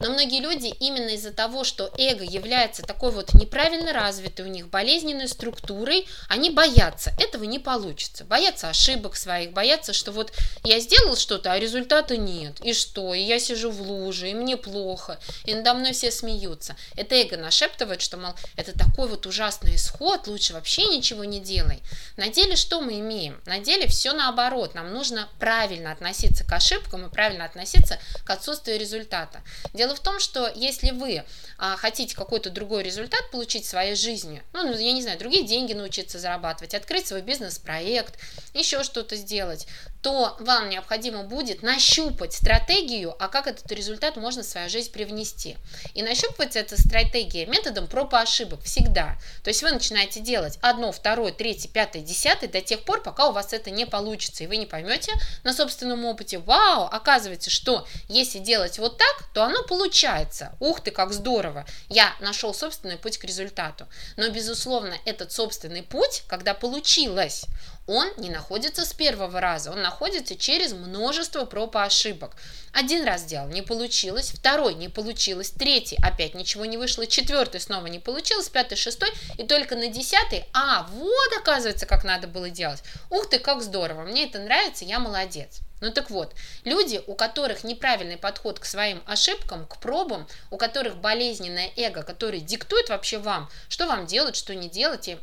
Но 0.00 0.10
многие 0.10 0.40
люди 0.40 0.66
именно 0.80 1.10
из-за 1.10 1.32
того, 1.32 1.64
что 1.64 1.92
эго 1.96 2.24
является 2.24 2.82
такой 2.82 3.12
вот 3.12 3.34
неправильно 3.34 3.92
развитой 3.92 4.46
у 4.46 4.48
них 4.48 4.68
болезненной 4.68 5.28
структурой, 5.28 6.06
они 6.28 6.50
боятся, 6.50 7.12
этого 7.20 7.44
не 7.44 7.58
получится. 7.58 8.24
Боятся 8.24 8.68
ошибок 8.68 9.16
своих, 9.16 9.52
боятся, 9.52 9.92
что 9.92 10.12
вот 10.12 10.32
я 10.64 10.80
сделал 10.80 11.16
что-то, 11.16 11.52
а 11.52 11.58
результата 11.58 12.16
нет. 12.16 12.60
И 12.62 12.72
что? 12.72 13.14
И 13.14 13.20
я 13.20 13.38
сижу 13.38 13.70
в 13.70 13.80
луже 13.82 13.97
хуже, 13.98 14.30
и 14.30 14.34
мне 14.34 14.56
плохо, 14.56 15.18
и 15.44 15.54
надо 15.54 15.74
мной 15.74 15.92
все 15.92 16.10
смеются. 16.10 16.76
Это 16.96 17.14
эго 17.14 17.36
нашептывает, 17.36 18.00
что, 18.00 18.16
мол, 18.16 18.32
это 18.56 18.76
такой 18.76 19.08
вот 19.08 19.26
ужасный 19.26 19.74
исход, 19.74 20.26
лучше 20.26 20.52
вообще 20.52 20.84
ничего 20.86 21.24
не 21.24 21.40
делай. 21.40 21.82
На 22.16 22.28
деле 22.28 22.56
что 22.56 22.80
мы 22.80 23.00
имеем? 23.00 23.40
На 23.46 23.58
деле 23.58 23.86
все 23.86 24.12
наоборот. 24.12 24.74
Нам 24.74 24.92
нужно 24.92 25.28
правильно 25.38 25.92
относиться 25.92 26.44
к 26.44 26.52
ошибкам 26.52 27.06
и 27.06 27.10
правильно 27.10 27.44
относиться 27.44 27.98
к 28.24 28.30
отсутствию 28.30 28.78
результата. 28.78 29.42
Дело 29.74 29.94
в 29.94 30.00
том, 30.00 30.20
что 30.20 30.50
если 30.54 30.90
вы 30.90 31.24
а, 31.58 31.76
хотите 31.76 32.14
какой-то 32.14 32.50
другой 32.50 32.82
результат 32.82 33.30
получить 33.30 33.66
своей 33.66 33.94
жизни, 33.94 34.42
ну, 34.52 34.64
ну, 34.64 34.78
я 34.78 34.92
не 34.92 35.02
знаю, 35.02 35.18
другие 35.18 35.44
деньги 35.44 35.72
научиться 35.72 36.18
зарабатывать, 36.18 36.74
открыть 36.74 37.06
свой 37.06 37.22
бизнес-проект, 37.22 38.18
еще 38.54 38.82
что-то 38.84 39.16
сделать, 39.16 39.66
то 40.08 40.34
вам 40.40 40.70
необходимо 40.70 41.22
будет 41.22 41.62
нащупать 41.62 42.32
стратегию, 42.32 43.14
а 43.18 43.28
как 43.28 43.46
этот 43.46 43.70
результат 43.70 44.16
можно 44.16 44.42
в 44.42 44.46
свою 44.46 44.70
жизнь 44.70 44.90
привнести. 44.90 45.58
И 45.92 46.00
нащупывается 46.00 46.60
эта 46.60 46.80
стратегия 46.80 47.44
методом 47.44 47.86
проб 47.86 48.14
и 48.14 48.16
ошибок 48.16 48.62
всегда. 48.62 49.18
То 49.44 49.48
есть 49.48 49.62
вы 49.62 49.70
начинаете 49.70 50.20
делать 50.20 50.58
одно, 50.62 50.92
второе, 50.92 51.30
третье, 51.30 51.68
пятое, 51.68 52.00
десятое 52.00 52.48
до 52.48 52.62
тех 52.62 52.84
пор, 52.84 53.02
пока 53.02 53.28
у 53.28 53.32
вас 53.32 53.52
это 53.52 53.70
не 53.70 53.84
получится, 53.84 54.44
и 54.44 54.46
вы 54.46 54.56
не 54.56 54.64
поймете 54.64 55.12
на 55.44 55.52
собственном 55.52 56.06
опыте, 56.06 56.38
вау, 56.38 56.88
оказывается, 56.90 57.50
что 57.50 57.86
если 58.08 58.38
делать 58.38 58.78
вот 58.78 58.96
так, 58.96 59.28
то 59.34 59.44
оно 59.44 59.62
получается. 59.64 60.56
Ух 60.58 60.80
ты, 60.80 60.90
как 60.90 61.12
здорово! 61.12 61.66
Я 61.90 62.14
нашел 62.20 62.54
собственный 62.54 62.96
путь 62.96 63.18
к 63.18 63.24
результату. 63.24 63.86
Но, 64.16 64.30
безусловно, 64.30 64.94
этот 65.04 65.32
собственный 65.32 65.82
путь, 65.82 66.22
когда 66.28 66.54
получилось, 66.54 67.44
он 67.88 68.12
не 68.18 68.28
находится 68.28 68.84
с 68.84 68.92
первого 68.92 69.40
раза, 69.40 69.72
он 69.72 69.80
находится 69.80 70.36
через 70.36 70.72
множество 70.72 71.46
проб 71.46 71.74
и 71.74 71.78
ошибок. 71.78 72.36
Один 72.72 73.04
раз 73.04 73.22
сделал, 73.22 73.48
не 73.48 73.62
получилось, 73.62 74.30
второй 74.30 74.74
не 74.74 74.90
получилось, 74.90 75.50
третий 75.50 75.96
опять 76.02 76.34
ничего 76.34 76.66
не 76.66 76.76
вышло, 76.76 77.06
четвертый 77.06 77.60
снова 77.60 77.86
не 77.86 77.98
получилось, 77.98 78.50
пятый, 78.50 78.76
шестой, 78.76 79.08
и 79.38 79.42
только 79.44 79.74
на 79.74 79.88
десятый, 79.88 80.44
а 80.52 80.86
вот 80.92 81.38
оказывается, 81.38 81.86
как 81.86 82.04
надо 82.04 82.28
было 82.28 82.50
делать. 82.50 82.82
Ух 83.08 83.28
ты, 83.30 83.38
как 83.38 83.62
здорово, 83.62 84.02
мне 84.02 84.26
это 84.26 84.38
нравится, 84.38 84.84
я 84.84 84.98
молодец. 84.98 85.60
Ну 85.80 85.92
так 85.92 86.10
вот, 86.10 86.34
люди, 86.64 87.00
у 87.06 87.14
которых 87.14 87.62
неправильный 87.62 88.16
подход 88.16 88.58
к 88.58 88.64
своим 88.64 89.00
ошибкам, 89.06 89.64
к 89.66 89.78
пробам, 89.78 90.26
у 90.50 90.56
которых 90.56 90.96
болезненное 90.96 91.70
эго, 91.76 92.02
которое 92.02 92.40
диктует 92.40 92.88
вообще 92.88 93.18
вам, 93.18 93.48
что 93.68 93.86
вам 93.86 94.06
делать, 94.06 94.34
что 94.34 94.54
не 94.54 94.68
делать, 94.68 95.08
и 95.08 95.18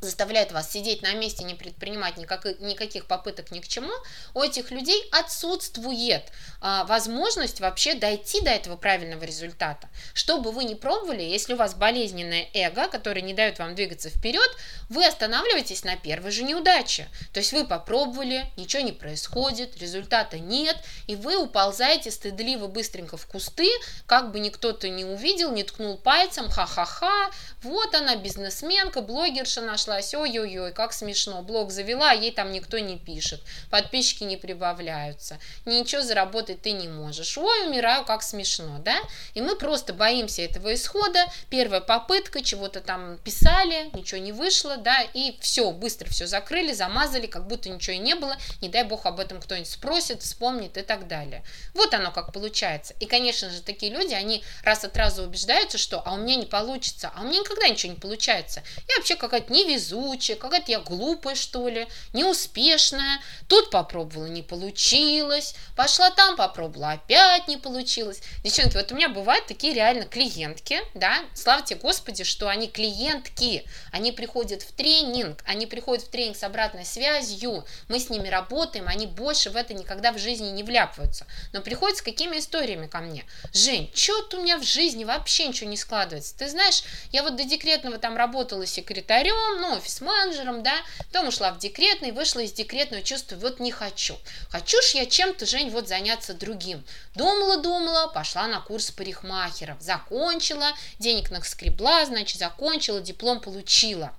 заставляет 0.00 0.52
вас 0.52 0.70
сидеть 0.70 1.02
на 1.02 1.14
месте, 1.14 1.44
не 1.44 1.54
предпринимать 1.54 2.16
никак, 2.16 2.44
никаких 2.60 3.06
попыток 3.06 3.50
ни 3.50 3.60
к 3.60 3.68
чему, 3.68 3.92
у 4.34 4.42
этих 4.42 4.70
людей 4.70 5.08
отсутствует 5.10 6.24
а, 6.60 6.84
возможность 6.84 7.60
вообще 7.60 7.94
дойти 7.94 8.40
до 8.42 8.50
этого 8.50 8.76
правильного 8.76 9.24
результата. 9.24 9.88
Что 10.12 10.38
бы 10.40 10.52
вы 10.52 10.64
ни 10.64 10.74
пробовали, 10.74 11.22
если 11.22 11.54
у 11.54 11.56
вас 11.56 11.74
болезненное 11.74 12.48
эго, 12.52 12.88
которое 12.88 13.22
не 13.22 13.34
дает 13.34 13.58
вам 13.58 13.74
двигаться 13.74 14.10
вперед, 14.10 14.50
вы 14.88 15.06
останавливаетесь 15.06 15.84
на 15.84 15.96
первой 15.96 16.30
же 16.30 16.42
неудаче. 16.42 17.08
То 17.32 17.40
есть 17.40 17.52
вы 17.52 17.66
попробовали, 17.66 18.44
ничего 18.56 18.82
не 18.82 18.92
происходит, 18.92 19.78
результата 19.78 20.38
нет, 20.38 20.76
и 21.06 21.16
вы 21.16 21.36
уползаете 21.36 22.10
стыдливо 22.10 22.66
быстренько 22.66 23.16
в 23.16 23.26
кусты, 23.26 23.68
как 24.06 24.30
бы 24.30 24.40
никто-то 24.40 24.88
не 24.88 25.04
увидел, 25.04 25.52
не 25.52 25.64
ткнул 25.64 25.96
пальцем, 25.96 26.50
ха-ха-ха, 26.50 27.30
вот 27.62 27.94
она, 27.94 28.16
бизнесменка, 28.16 29.00
блогерша 29.00 29.60
нашлась, 29.60 30.14
ой-ой-ой, 30.14 30.72
как 30.72 30.92
смешно, 30.92 31.42
блог 31.42 31.70
завела, 31.70 32.12
ей 32.12 32.30
там 32.30 32.52
никто 32.52 32.78
не 32.78 32.98
пишет, 32.98 33.40
подписчики 33.70 34.24
не 34.24 34.36
прибавляются, 34.36 35.38
ничего 35.64 36.02
заработать 36.02 36.62
ты 36.62 36.72
не 36.72 36.88
можешь, 36.88 37.36
ой, 37.38 37.66
умираю, 37.66 38.04
как 38.04 38.22
смешно, 38.22 38.78
да? 38.80 38.96
И 39.34 39.40
мы 39.40 39.56
просто 39.56 39.92
боимся 39.94 40.42
этого 40.42 40.74
исхода, 40.74 41.26
первая 41.48 41.80
попытка, 41.80 42.42
чего-то 42.42 42.80
там 42.80 43.18
писали, 43.18 43.90
ничего 43.94 44.20
не 44.20 44.32
вышло, 44.32 44.76
да, 44.76 45.02
и 45.14 45.36
все, 45.40 45.70
быстро 45.70 46.08
все 46.10 46.26
закрыли, 46.26 46.72
замазали, 46.72 47.26
как 47.26 47.46
будто 47.46 47.68
ничего 47.68 47.96
и 47.96 47.98
не 47.98 48.14
было, 48.14 48.36
не 48.60 48.68
дай 48.68 48.84
бог 48.84 49.06
об 49.06 49.18
этом 49.18 49.40
кто-нибудь 49.40 49.70
спросит, 49.70 50.22
вспомнит 50.22 50.76
и 50.76 50.82
так 50.82 51.08
далее. 51.08 51.42
Вот 51.74 51.94
оно 51.94 52.10
как 52.10 52.32
получается. 52.32 52.94
И, 53.00 53.06
конечно 53.06 53.50
же, 53.50 53.62
такие 53.62 53.92
люди, 53.92 54.14
они 54.14 54.44
раз 54.62 54.84
от 54.84 54.96
раза 54.96 55.22
убеждаются, 55.22 55.78
что 55.78 56.02
а 56.04 56.14
у 56.14 56.16
меня 56.18 56.36
не 56.36 56.46
получится, 56.46 57.10
а 57.14 57.22
у 57.22 57.24
меня 57.24 57.42
никогда 57.46 57.68
ничего 57.68 57.92
не 57.92 57.98
получается. 57.98 58.62
Я 58.88 58.96
вообще 58.96 59.16
какая-то 59.16 59.52
невезучая, 59.52 60.36
какая-то 60.36 60.70
я 60.70 60.80
глупая, 60.80 61.34
что 61.34 61.68
ли, 61.68 61.86
неуспешная. 62.12 63.20
Тут 63.48 63.70
попробовала, 63.70 64.26
не 64.26 64.42
получилось. 64.42 65.54
Пошла 65.76 66.10
там, 66.10 66.36
попробовала, 66.36 66.92
опять 66.92 67.48
не 67.48 67.56
получилось. 67.56 68.20
Девчонки, 68.42 68.76
вот 68.76 68.90
у 68.92 68.94
меня 68.94 69.08
бывают 69.08 69.46
такие 69.46 69.74
реально 69.74 70.04
клиентки, 70.04 70.80
да, 70.94 71.20
славьте 71.34 71.74
Господи, 71.76 72.24
что 72.24 72.48
они 72.48 72.68
клиентки, 72.68 73.64
они 73.92 74.12
приходят 74.12 74.62
в 74.62 74.72
тренинг, 74.72 75.42
они 75.46 75.66
приходят 75.66 76.04
в 76.04 76.08
тренинг 76.08 76.36
с 76.36 76.42
обратной 76.42 76.84
связью, 76.84 77.64
мы 77.88 78.00
с 78.00 78.10
ними 78.10 78.28
работаем, 78.28 78.88
они 78.88 79.06
больше 79.06 79.50
в 79.50 79.56
это 79.56 79.74
никогда 79.74 80.12
в 80.12 80.18
жизни 80.18 80.48
не 80.48 80.62
вляпываются. 80.62 81.26
Но 81.52 81.60
приходят 81.60 81.98
с 81.98 82.02
какими 82.02 82.38
историями 82.38 82.86
ко 82.86 82.98
мне? 82.98 83.24
Жень, 83.52 83.90
что-то 83.94 84.38
у 84.38 84.42
меня 84.42 84.58
в 84.58 84.64
жизни 84.64 85.04
вообще 85.04 85.46
ничего 85.46 85.70
не 85.70 85.76
складывается. 85.76 86.36
Ты 86.36 86.48
знаешь, 86.48 86.82
я 87.12 87.22
вот 87.22 87.35
до 87.36 87.44
декретного 87.44 87.98
там 87.98 88.16
работала 88.16 88.66
секретарем, 88.66 89.60
ну, 89.60 89.76
офис-менеджером, 89.76 90.62
да, 90.62 90.74
потом 90.98 91.28
ушла 91.28 91.52
в 91.52 91.58
декретный, 91.58 92.12
вышла 92.12 92.40
из 92.40 92.52
декретного, 92.52 93.02
чувствую, 93.02 93.40
вот 93.40 93.60
не 93.60 93.70
хочу. 93.70 94.16
Хочу 94.50 94.80
ж 94.82 94.94
я 94.94 95.06
чем-то, 95.06 95.46
Жень, 95.46 95.70
вот 95.70 95.88
заняться 95.88 96.34
другим. 96.34 96.84
Думала-думала, 97.14 98.08
пошла 98.08 98.46
на 98.46 98.60
курс 98.60 98.90
парикмахеров, 98.90 99.80
закончила, 99.80 100.72
денег 100.98 101.30
наскребла, 101.30 102.04
значит, 102.06 102.38
закончила, 102.38 103.00
диплом 103.00 103.40
получила. 103.40 104.12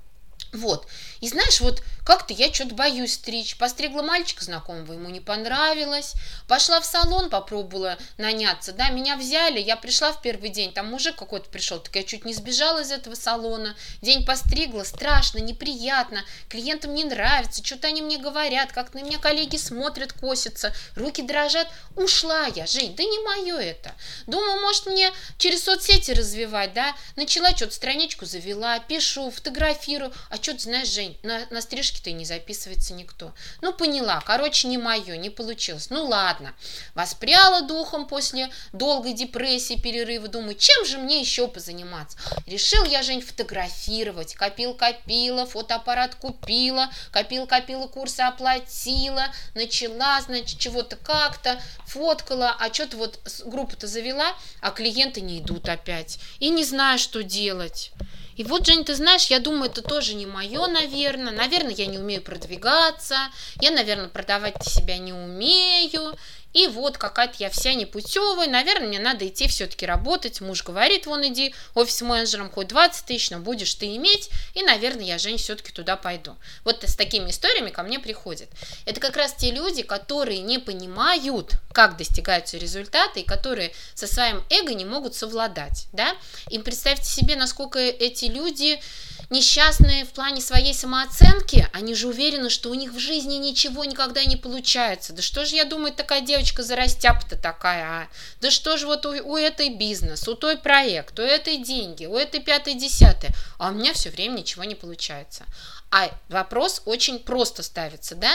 Вот. 0.54 0.88
И 1.22 1.28
знаешь, 1.28 1.62
вот 1.62 1.82
как-то 2.06 2.34
я 2.34 2.54
что-то 2.54 2.74
боюсь 2.74 3.16
стричь. 3.16 3.58
Постригла 3.58 4.02
мальчика 4.02 4.44
знакомого, 4.44 4.94
ему 4.94 5.10
не 5.10 5.20
понравилось. 5.20 6.14
Пошла 6.48 6.80
в 6.80 6.86
салон, 6.86 7.30
попробовала 7.30 7.98
наняться. 8.18 8.72
Да, 8.72 8.90
меня 8.90 9.18
взяли, 9.18 9.60
я 9.60 9.76
пришла 9.76 10.12
в 10.14 10.22
первый 10.22 10.50
день, 10.50 10.72
там 10.72 10.88
мужик 10.88 11.16
какой-то 11.16 11.50
пришел, 11.50 11.80
так 11.80 11.96
я 11.96 12.04
чуть 12.04 12.26
не 12.26 12.34
сбежала 12.34 12.82
из 12.82 12.92
этого 12.92 13.16
салона. 13.16 13.76
День 14.02 14.26
постригла, 14.26 14.84
страшно, 14.84 15.40
неприятно. 15.40 16.24
Клиентам 16.50 16.94
не 16.94 17.04
нравится, 17.04 17.64
что-то 17.64 17.88
они 17.88 18.02
мне 18.02 18.18
говорят, 18.18 18.72
как 18.72 18.94
на 18.94 19.04
меня 19.04 19.18
коллеги 19.20 19.58
смотрят, 19.58 20.14
косятся, 20.14 20.74
руки 20.96 21.22
дрожат. 21.22 21.68
Ушла 21.96 22.48
я, 22.56 22.66
Жень, 22.68 22.96
да 22.96 23.04
не 23.04 23.20
мое 23.20 23.58
это. 23.58 23.92
Думаю, 24.28 24.62
может 24.62 24.86
мне 24.86 25.12
через 25.38 25.64
соцсети 25.64 26.12
развивать, 26.12 26.74
да. 26.74 26.96
Начала 27.16 27.56
что-то 27.56 27.74
страничку 27.74 28.26
завела, 28.26 28.80
пишу, 28.80 29.30
фотографирую. 29.32 30.14
А 30.30 30.36
что 30.38 30.54
ты 30.54 30.60
знаешь, 30.60 30.88
Жень, 30.88 31.07
на, 31.24 31.46
на 31.50 31.62
стрижке 31.62 31.98
книжки-то 31.98 32.10
и 32.10 32.14
не 32.14 32.26
записывается 32.26 32.94
никто. 32.94 33.34
Ну, 33.62 33.74
поняла, 33.74 34.22
короче, 34.26 34.68
не 34.68 34.78
мое, 34.78 35.18
не 35.18 35.30
получилось. 35.30 35.90
Ну, 35.90 36.06
ладно. 36.06 36.54
Воспряла 36.96 37.62
духом 37.62 38.08
после 38.08 38.50
долгой 38.74 39.14
депрессии, 39.14 39.80
перерыва. 39.80 40.28
Думаю, 40.28 40.56
чем 40.56 40.86
же 40.86 40.98
мне 40.98 41.20
еще 41.20 41.48
позаниматься? 41.48 42.18
Решил 42.46 42.84
я, 42.86 43.04
Жень, 43.04 43.22
фотографировать. 43.22 44.36
Копил-копила, 44.36 45.46
фотоаппарат 45.46 46.16
купила, 46.16 46.90
копил-копила, 47.12 47.88
курсы 47.88 48.22
оплатила, 48.22 49.28
начала, 49.56 50.22
значит, 50.22 50.60
чего-то 50.60 50.96
как-то, 50.96 51.62
фоткала, 51.86 52.56
а 52.60 52.74
что-то 52.74 52.98
вот 52.98 53.20
группу-то 53.46 53.88
завела, 53.88 54.36
а 54.62 54.72
клиенты 54.72 55.22
не 55.22 55.40
идут 55.40 55.70
опять. 55.70 56.20
И 56.40 56.50
не 56.50 56.64
знаю, 56.64 57.00
что 57.00 57.24
делать. 57.24 57.92
И 58.38 58.44
вот, 58.44 58.68
Жень, 58.68 58.86
ты 58.86 58.94
знаешь, 58.94 59.26
я 59.26 59.40
думаю, 59.40 59.72
это 59.72 59.82
тоже 59.82 60.14
не 60.14 60.28
мое, 60.28 60.68
наверное. 60.68 61.34
Наверное, 61.34 61.74
я 61.74 61.88
не 61.88 61.98
умею 61.98 62.22
продвигаться. 62.22 63.18
Я, 63.60 63.72
наверное, 63.72 64.10
продавать 64.10 64.64
себя 64.64 65.00
не 65.00 65.12
умею. 65.12 66.16
И 66.58 66.66
вот 66.66 66.98
какая-то 66.98 67.36
я 67.38 67.52
вся 67.52 67.76
непутевая, 67.76 68.50
наверное, 68.50 68.88
мне 68.88 68.98
надо 68.98 69.28
идти 69.28 69.48
все-таки 69.48 69.86
работать. 69.86 70.42
Муж 70.42 70.64
говорит, 70.64 71.06
вон 71.06 71.24
иди 71.28 71.54
офис-менеджером, 71.76 72.50
хоть 72.50 72.70
20 72.70 73.06
тысяч, 73.06 73.30
но 73.30 73.38
будешь 73.38 73.76
ты 73.76 73.96
иметь. 73.96 74.32
И, 74.56 74.64
наверное, 74.64 75.06
я, 75.06 75.20
Жень, 75.20 75.38
все-таки 75.38 75.72
туда 75.72 75.98
пойду. 75.98 76.36
Вот 76.64 76.84
с 76.84 76.96
такими 76.96 77.30
историями 77.30 77.70
ко 77.70 77.84
мне 77.84 78.00
приходят. 78.00 78.50
Это 78.88 79.00
как 79.00 79.18
раз 79.18 79.36
те 79.36 79.52
люди, 79.52 79.84
которые 79.84 80.40
не 80.40 80.58
понимают, 80.58 81.52
как 81.74 81.96
достигаются 81.96 82.58
результаты, 82.58 83.20
и 83.20 83.24
которые 83.24 83.72
со 83.94 84.08
своим 84.08 84.44
эго 84.50 84.74
не 84.74 84.84
могут 84.84 85.14
совладать. 85.14 85.86
Да? 85.94 86.16
И 86.50 86.58
представьте 86.58 87.06
себе, 87.06 87.36
насколько 87.36 87.78
эти 87.78 88.26
люди 88.26 88.82
несчастные 89.30 90.06
в 90.06 90.10
плане 90.10 90.42
своей 90.42 90.74
самооценки, 90.74 91.68
они 91.74 91.94
же 91.94 92.08
уверены, 92.08 92.50
что 92.50 92.70
у 92.70 92.74
них 92.74 92.94
в 92.94 93.00
жизни 93.00 93.36
ничего 93.36 93.86
никогда 93.86 94.24
не 94.26 94.38
получается. 94.38 95.14
Да 95.14 95.22
что 95.22 95.46
же, 95.46 95.56
я 95.56 95.66
думаю, 95.66 95.94
такая 95.94 96.22
девочка 96.22 96.64
за 96.64 96.76
растяп-то 96.76 97.38
такая, 97.38 97.86
а? 97.86 98.08
Да 98.42 98.52
что 98.52 98.78
же 98.78 98.88
вот 98.88 99.06
у, 99.06 99.10
у 99.10 99.38
этой 99.38 99.70
бизнес, 99.70 100.28
у 100.28 100.36
той 100.36 100.58
проект, 100.58 101.20
у 101.20 101.24
этой 101.24 101.58
деньги, 101.58 102.06
у 102.06 102.16
этой 102.16 102.40
пятой 102.40 102.76
десятой, 102.76 103.30
а 103.58 103.70
у 103.70 103.74
меня 103.74 103.94
все 103.94 104.10
время 104.10 104.40
ничего 104.40 104.64
не 104.64 104.76
получается. 104.76 105.46
А 105.92 106.10
вопрос 106.30 106.82
очень 106.86 107.20
просто 107.20 107.64
ставится, 107.64 108.16
да? 108.16 108.32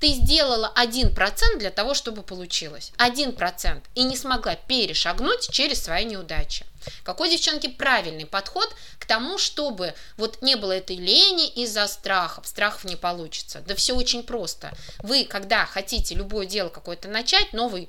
ты 0.00 0.08
сделала 0.12 0.72
1% 0.76 1.58
для 1.58 1.70
того, 1.70 1.94
чтобы 1.94 2.22
получилось. 2.22 2.92
1%. 2.98 3.82
И 3.94 4.04
не 4.04 4.16
смогла 4.16 4.54
перешагнуть 4.54 5.50
через 5.50 5.82
свои 5.82 6.04
неудачи. 6.04 6.64
Какой, 7.04 7.30
девчонки, 7.30 7.68
правильный 7.68 8.26
подход 8.26 8.74
к 8.98 9.06
тому, 9.06 9.38
чтобы 9.38 9.94
вот 10.16 10.42
не 10.42 10.56
было 10.56 10.72
этой 10.72 10.96
лени 10.96 11.48
из-за 11.48 11.86
страхов, 11.86 12.46
страхов 12.46 12.84
не 12.84 12.96
получится. 12.96 13.62
Да 13.66 13.74
все 13.74 13.94
очень 13.94 14.22
просто. 14.22 14.72
Вы, 15.00 15.24
когда 15.24 15.66
хотите 15.66 16.14
любое 16.14 16.46
дело 16.46 16.68
какое-то 16.68 17.08
начать, 17.08 17.52
новый 17.52 17.88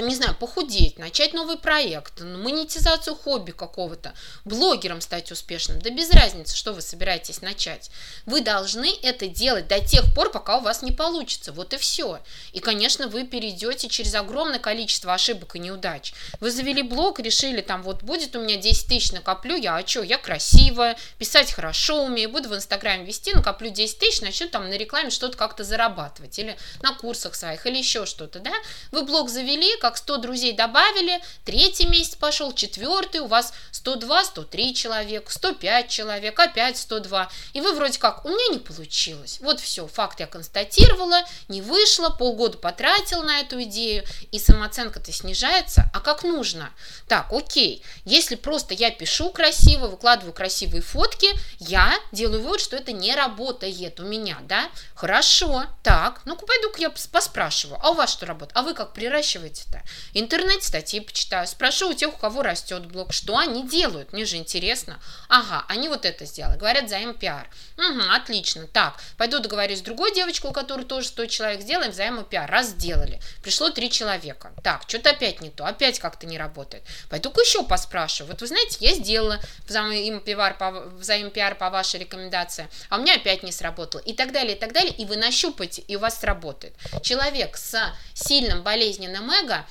не 0.00 0.14
знаю, 0.14 0.34
похудеть, 0.34 0.98
начать 0.98 1.34
новый 1.34 1.58
проект, 1.58 2.20
монетизацию 2.20 3.14
хобби 3.14 3.50
какого-то, 3.50 4.14
блогером 4.44 5.00
стать 5.02 5.30
успешным, 5.30 5.80
да 5.80 5.90
без 5.90 6.10
разницы, 6.10 6.56
что 6.56 6.72
вы 6.72 6.80
собираетесь 6.80 7.42
начать. 7.42 7.90
Вы 8.24 8.40
должны 8.40 8.90
это 9.02 9.26
делать 9.28 9.68
до 9.68 9.80
тех 9.80 10.14
пор, 10.14 10.30
пока 10.30 10.56
у 10.56 10.60
вас 10.60 10.82
не 10.82 10.92
получится. 10.92 11.52
Вот 11.52 11.74
и 11.74 11.76
все. 11.76 12.20
И, 12.52 12.60
конечно, 12.60 13.06
вы 13.06 13.24
перейдете 13.24 13.88
через 13.88 14.14
огромное 14.14 14.58
количество 14.58 15.12
ошибок 15.12 15.56
и 15.56 15.58
неудач. 15.58 16.14
Вы 16.40 16.50
завели 16.50 16.82
блог, 16.82 17.20
решили, 17.20 17.60
там, 17.60 17.82
вот 17.82 18.02
будет 18.02 18.34
у 18.34 18.40
меня 18.40 18.56
10 18.56 18.88
тысяч, 18.88 19.12
накоплю 19.12 19.56
я, 19.56 19.76
а 19.76 19.86
что, 19.86 20.02
я 20.02 20.16
красивая, 20.16 20.96
писать 21.18 21.52
хорошо 21.52 22.04
умею, 22.04 22.30
буду 22.30 22.48
в 22.48 22.54
Инстаграме 22.54 23.04
вести, 23.04 23.34
накоплю 23.34 23.70
10 23.70 23.98
тысяч, 23.98 24.20
начну 24.22 24.48
там 24.48 24.70
на 24.70 24.74
рекламе 24.74 25.10
что-то 25.10 25.36
как-то 25.36 25.64
зарабатывать, 25.64 26.38
или 26.38 26.56
на 26.80 26.94
курсах 26.94 27.34
своих, 27.34 27.66
или 27.66 27.76
еще 27.76 28.06
что-то, 28.06 28.38
да? 28.40 28.52
Вы 28.90 29.02
блог 29.02 29.28
завели, 29.28 29.76
как 29.82 29.96
100 29.96 30.18
друзей 30.18 30.52
добавили, 30.52 31.20
третий 31.44 31.88
месяц 31.88 32.14
пошел, 32.14 32.52
четвертый, 32.54 33.20
у 33.20 33.26
вас 33.26 33.52
102, 33.72 34.24
103 34.26 34.74
человек, 34.76 35.28
105 35.28 35.88
человек, 35.88 36.38
опять 36.38 36.76
102. 36.78 37.28
И 37.52 37.60
вы 37.60 37.72
вроде 37.72 37.98
как, 37.98 38.24
у 38.24 38.28
меня 38.28 38.54
не 38.54 38.60
получилось. 38.60 39.40
Вот 39.42 39.58
все, 39.58 39.88
факт 39.88 40.20
я 40.20 40.28
констатировала, 40.28 41.24
не 41.48 41.62
вышло, 41.62 42.10
полгода 42.10 42.58
потратил 42.58 43.24
на 43.24 43.40
эту 43.40 43.60
идею, 43.64 44.04
и 44.30 44.38
самооценка-то 44.38 45.10
снижается, 45.10 45.90
а 45.92 45.98
как 45.98 46.22
нужно? 46.22 46.70
Так, 47.08 47.32
окей, 47.32 47.82
если 48.04 48.36
просто 48.36 48.74
я 48.74 48.92
пишу 48.92 49.30
красиво, 49.30 49.88
выкладываю 49.88 50.32
красивые 50.32 50.82
фотки, 50.82 51.26
я 51.58 51.92
делаю 52.12 52.40
вывод, 52.40 52.60
что 52.60 52.76
это 52.76 52.92
не 52.92 53.16
работает 53.16 53.98
у 53.98 54.04
меня, 54.04 54.38
да? 54.42 54.70
Хорошо, 54.94 55.64
так, 55.82 56.22
ну-ка 56.24 56.46
пойду-ка 56.46 56.80
я 56.80 56.90
поспрашиваю, 56.90 57.80
а 57.82 57.90
у 57.90 57.94
вас 57.94 58.12
что 58.12 58.26
работает? 58.26 58.56
А 58.56 58.62
вы 58.62 58.74
как 58.74 58.92
приращиваете 58.92 59.71
просто. 59.72 59.82
Интернет 60.14 60.62
статьи 60.62 61.00
почитаю, 61.00 61.46
спрошу 61.46 61.90
у 61.90 61.94
тех, 61.94 62.14
у 62.14 62.16
кого 62.16 62.42
растет 62.42 62.86
блог, 62.86 63.12
что 63.12 63.36
они 63.36 63.66
делают, 63.66 64.12
мне 64.12 64.24
же 64.24 64.36
интересно. 64.36 65.00
Ага, 65.28 65.64
они 65.68 65.88
вот 65.88 66.04
это 66.04 66.24
сделали, 66.26 66.58
говорят 66.58 66.84
взаимопиар. 66.84 67.48
Угу, 67.78 68.02
отлично, 68.14 68.66
так, 68.66 69.00
пойду 69.16 69.38
договорюсь 69.38 69.78
с 69.78 69.82
другой 69.82 70.14
девочкой, 70.14 70.50
у 70.50 70.52
которой 70.52 70.84
тоже 70.84 71.08
100 71.08 71.26
человек, 71.26 71.62
сделаем 71.62 71.90
взаимопиар. 71.90 72.50
Раз 72.50 72.68
сделали, 72.68 73.20
пришло 73.42 73.70
три 73.70 73.90
человека. 73.90 74.52
Так, 74.62 74.82
что-то 74.86 75.10
опять 75.10 75.40
не 75.40 75.50
то, 75.50 75.64
опять 75.64 75.98
как-то 75.98 76.26
не 76.26 76.38
работает. 76.38 76.82
Пойду-ка 77.08 77.40
еще 77.40 77.64
поспрашиваю. 77.64 78.32
Вот 78.32 78.40
вы 78.40 78.46
знаете, 78.46 78.76
я 78.80 78.94
сделала 78.94 79.40
взаимопиар 79.66 80.56
по, 80.56 80.70
взаимопиар 80.70 81.54
по 81.54 81.70
вашей 81.70 82.00
рекомендации, 82.00 82.68
а 82.88 82.98
у 82.98 83.00
меня 83.00 83.14
опять 83.14 83.42
не 83.42 83.52
сработало. 83.52 84.00
И 84.02 84.12
так 84.12 84.32
далее, 84.32 84.56
и 84.56 84.58
так 84.58 84.72
далее. 84.72 84.92
И 84.92 85.04
вы 85.04 85.16
нащупаете, 85.16 85.82
и 85.82 85.96
у 85.96 85.98
вас 85.98 86.20
сработает. 86.20 86.74
Человек 87.02 87.56
с 87.56 87.92
сильным 88.14 88.62
болезненным 88.62 89.30
эго 89.30 89.61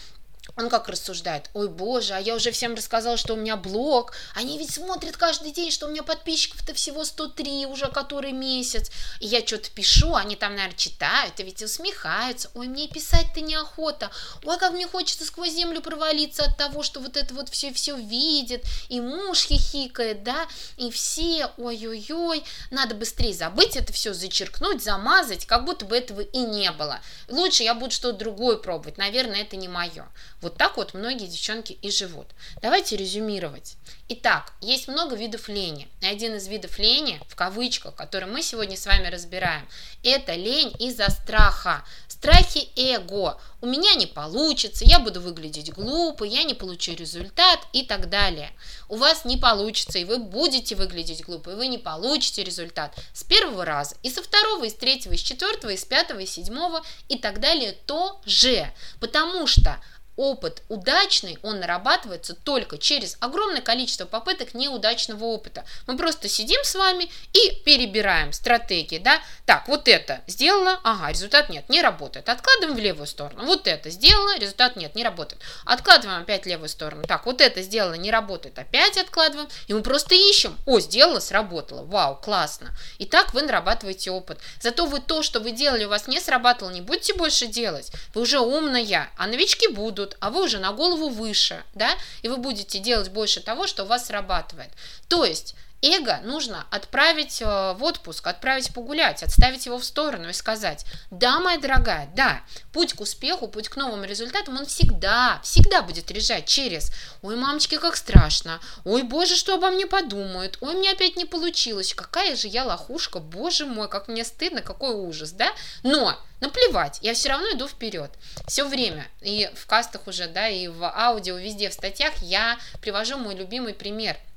он 0.58 0.70
как 0.70 0.88
рассуждает, 0.89 1.50
ой 1.53 1.67
боже, 1.67 2.13
а 2.13 2.20
я 2.20 2.36
уже 2.36 2.51
всем 2.51 2.75
рассказал, 2.75 3.17
что 3.17 3.34
у 3.34 3.38
меня 3.38 3.55
блог, 3.58 4.13
они 4.36 4.58
ведь 4.58 4.74
смотрят 4.74 5.17
каждый 5.17 5.51
день, 5.51 5.72
что 5.72 5.88
у 5.88 5.89
меня 5.89 6.03
подписчиков-то 6.03 6.74
всего 6.74 7.03
103 7.03 7.65
уже 7.65 7.88
который 7.88 8.31
месяц, 8.31 8.91
и 9.20 9.27
я 9.27 9.46
что-то 9.46 9.70
пишу, 9.72 10.15
они 10.15 10.36
там, 10.36 10.55
наверное, 10.55 10.77
читают, 10.77 11.39
и 11.39 11.43
ведь 11.43 11.62
усмехаются, 11.62 12.50
ой, 12.53 12.67
мне 12.67 12.88
писать-то 12.88 13.41
неохота, 13.41 14.12
ой, 14.43 14.58
как 14.58 14.74
мне 14.74 14.88
хочется 14.88 15.25
сквозь 15.25 15.53
землю 15.53 15.81
провалиться 15.81 16.43
от 16.43 16.58
того, 16.58 16.84
что 16.84 17.00
вот 17.00 17.17
это 17.17 17.34
вот 17.34 17.50
все 17.50 17.74
все 17.74 17.96
видит, 17.96 18.63
и 18.89 19.00
муж 19.00 19.46
хихикает, 19.46 20.24
да, 20.24 20.48
и 20.77 20.91
все, 20.91 21.51
ой-ой-ой, 21.58 22.43
надо 22.70 22.96
быстрее 22.96 23.34
забыть 23.34 23.75
это 23.75 23.93
все, 23.93 24.13
зачеркнуть, 24.13 24.84
замазать, 24.84 25.46
как 25.46 25.65
будто 25.65 25.86
бы 25.86 25.98
этого 25.98 26.22
и 26.22 26.39
не 26.39 26.72
было. 26.72 27.00
Лучше 27.29 27.63
я 27.63 27.74
буду 27.74 27.91
что-то 27.91 28.20
другое 28.20 28.58
пробовать, 28.58 28.98
наверное, 28.98 29.41
это 29.41 29.55
не 29.55 29.67
мое. 29.67 30.08
Вот 30.41 30.57
так 30.57 30.77
вот 30.77 30.95
многие 30.95 31.27
девчонки 31.27 31.74
и 31.74 31.91
живут. 31.91 32.27
Давайте 32.62 32.98
резюмировать. 32.98 33.77
Итак, 34.10 34.53
есть 34.60 34.88
много 34.88 35.15
видов 35.15 35.48
лени. 35.48 35.88
И 36.01 36.07
один 36.07 36.36
из 36.36 36.48
видов 36.48 36.79
лени, 36.79 37.21
в 37.27 37.36
кавычках, 37.36 37.95
который 37.95 38.27
мы 38.27 38.41
сегодня 38.41 38.75
с 38.75 38.88
вами 38.88 39.07
разбираем, 39.07 39.67
это 40.03 40.33
лень 40.33 40.75
из-за 40.79 41.10
страха. 41.12 41.86
Страхи 42.07 42.69
эго. 42.75 43.39
У 43.62 43.67
меня 43.67 43.93
не 43.93 44.07
получится, 44.07 44.83
я 44.83 45.00
буду 45.00 45.21
выглядеть 45.21 45.71
глупо, 45.71 46.24
я 46.24 46.43
не 46.43 46.55
получу 46.55 46.93
результат 46.93 47.60
и 47.74 47.83
так 47.83 48.10
далее. 48.10 48.51
У 48.89 48.95
вас 48.95 49.24
не 49.24 49.38
получится, 49.38 50.00
и 50.00 50.05
вы 50.05 50.17
будете 50.17 50.75
выглядеть 50.75 51.24
глупо, 51.24 51.51
и 51.51 51.55
вы 51.55 51.67
не 51.67 51.77
получите 51.77 52.43
результат 52.43 52.95
с 53.13 53.24
первого 53.24 53.63
раза, 53.63 53.95
и 54.01 54.10
со 54.10 54.24
второго, 54.24 54.65
и 54.65 54.69
с 54.69 54.74
третьего, 54.74 55.13
и 55.13 55.17
с 55.17 55.21
четвертого, 55.21 55.71
и 55.71 55.77
с 55.77 55.86
пятого, 55.86 56.19
и 56.19 56.25
с 56.25 56.31
седьмого, 56.31 56.83
и 57.07 57.17
так 57.17 57.39
далее 57.39 57.74
тоже. 57.86 58.71
Потому 59.00 59.45
что 59.45 59.79
опыт 60.22 60.62
удачный, 60.70 61.40
он 61.42 61.60
нарабатывается 61.60 62.36
только 62.36 62.78
через 62.78 63.18
огромное 63.20 63.62
количество 63.62 64.06
попыток 64.06 64.54
неудачного 64.54 65.25
опыта. 65.25 65.66
Мы 65.88 65.98
просто 65.98 66.30
сидим 66.30 66.63
с 66.63 66.75
вами 66.75 67.10
и 67.34 67.56
перебираем 67.66 68.32
стратегии, 68.32 69.00
да, 69.00 69.20
так, 69.48 69.68
вот 69.68 69.88
это 69.88 70.22
сделала, 70.28 70.80
ага, 70.84 71.10
результат 71.10 71.50
нет, 71.50 71.68
не 71.70 71.82
работает, 71.82 72.30
откладываем 72.30 72.75
в 72.75 72.80
левую 72.80 73.08
сторону, 73.08 73.46
вот 73.46 73.68
это 73.68 73.90
сделала, 73.90 74.38
результат 74.38 74.75
нет, 74.75 74.94
не 74.96 75.04
работает, 75.04 75.42
откладываем 75.66 76.22
опять 76.22 76.44
в 76.44 76.48
левую 76.48 76.70
сторону, 76.70 77.04
так, 77.08 77.25
вот 77.25 77.42
это 77.42 77.63
сделала, 77.63 77.96
не 77.96 78.12
работает, 78.12 78.60
опять 78.60 78.98
откладываем, 78.98 79.50
и 79.66 79.74
мы 79.74 79.82
просто 79.82 80.13
ищем, 80.13 80.56
о, 80.68 80.80
сделала, 80.80 81.20
сработало, 81.20 81.84
вау, 81.84 82.16
классно, 82.16 82.78
и 83.00 83.06
так 83.06 83.34
вы 83.34 83.42
нарабатываете 83.42 84.12
опыт, 84.12 84.38
зато 84.60 84.86
вы 84.86 85.00
то, 85.00 85.24
что 85.24 85.40
вы 85.40 85.51
делали, 85.51 85.86
у 85.86 85.90
вас 85.90 86.08
не 86.08 86.20
срабатывало, 86.20 86.72
не 86.72 86.82
будете 86.82 87.16
больше 87.16 87.48
делать, 87.48 87.92
вы 88.13 88.22
уже 88.22 88.40
умная, 88.40 89.10
а 89.18 89.25
новички 89.28 89.68
будут, 89.68 90.11
будут, 90.12 90.18
а 90.20 90.30
вы 90.30 90.44
уже 90.44 90.60
на 90.60 90.72
голову 90.72 91.10
выше, 91.10 91.63
да, 91.74 91.91
и 92.24 92.30
вы 92.30 92.38
будете 92.38 92.80
делать 92.80 93.10
больше 93.10 93.41
того, 93.41 93.68
что 93.68 93.84
у 93.84 93.88
вас 93.88 94.08
срабатывает. 94.08 94.72
То 95.08 95.25
есть 95.25 95.56
эго 95.81 96.19
нужно 96.23 96.65
отправить 96.69 97.41
э, 97.41 97.73
в 97.73 97.83
отпуск, 97.83 98.27
отправить 98.27 98.73
погулять, 98.73 99.23
отставить 99.23 99.65
его 99.65 99.79
в 99.79 99.85
сторону 99.85 100.29
и 100.29 100.33
сказать, 100.33 100.85
да, 101.09 101.39
моя 101.39 101.57
дорогая, 101.57 102.09
да, 102.15 102.41
путь 102.71 102.93
к 102.93 103.01
успеху, 103.01 103.47
путь 103.47 103.69
к 103.69 103.75
новым 103.77 104.03
результатам, 104.03 104.57
он 104.57 104.65
всегда, 104.65 105.39
всегда 105.43 105.81
будет 105.81 106.11
лежать 106.11 106.45
через, 106.45 106.91
ой, 107.22 107.35
мамочки, 107.35 107.77
как 107.77 107.96
страшно, 107.96 108.59
ой, 108.85 109.01
боже, 109.03 109.35
что 109.35 109.55
обо 109.55 109.72
мне 109.72 109.87
подумают, 109.87 110.57
ой, 110.61 110.75
мне 110.75 110.91
опять 110.91 111.15
не 111.15 111.25
получилось, 111.25 111.94
какая 111.94 112.35
же 112.35 112.48
я 112.48 112.63
лохушка, 112.65 113.20
боже 113.20 113.65
мой, 113.65 113.89
как 113.89 114.07
мне 114.07 114.24
стыдно, 114.24 114.61
какой 114.61 114.94
ужас, 114.94 115.31
да, 115.31 115.51
но 115.83 116.17
наплевать, 116.41 117.00
я 117.01 117.13
все 117.13 117.29
равно 117.29 117.51
иду 117.51 117.67
вперед. 117.67 118.09
Все 118.48 118.67
время. 118.67 119.07
И 119.22 119.50
в 119.55 119.67
кастах 119.67 120.07
уже, 120.07 120.27
да, 120.27 120.48
и 120.48 120.67
в 120.67 120.83
аудио, 120.83 121.37
везде 121.37 121.70
в 121.70 121.74
статьях 121.74 122.13
я 122.24 122.57
привожу 122.81 123.17
мой 123.17 123.35
любимый 123.35 123.74
пример– 123.74 124.17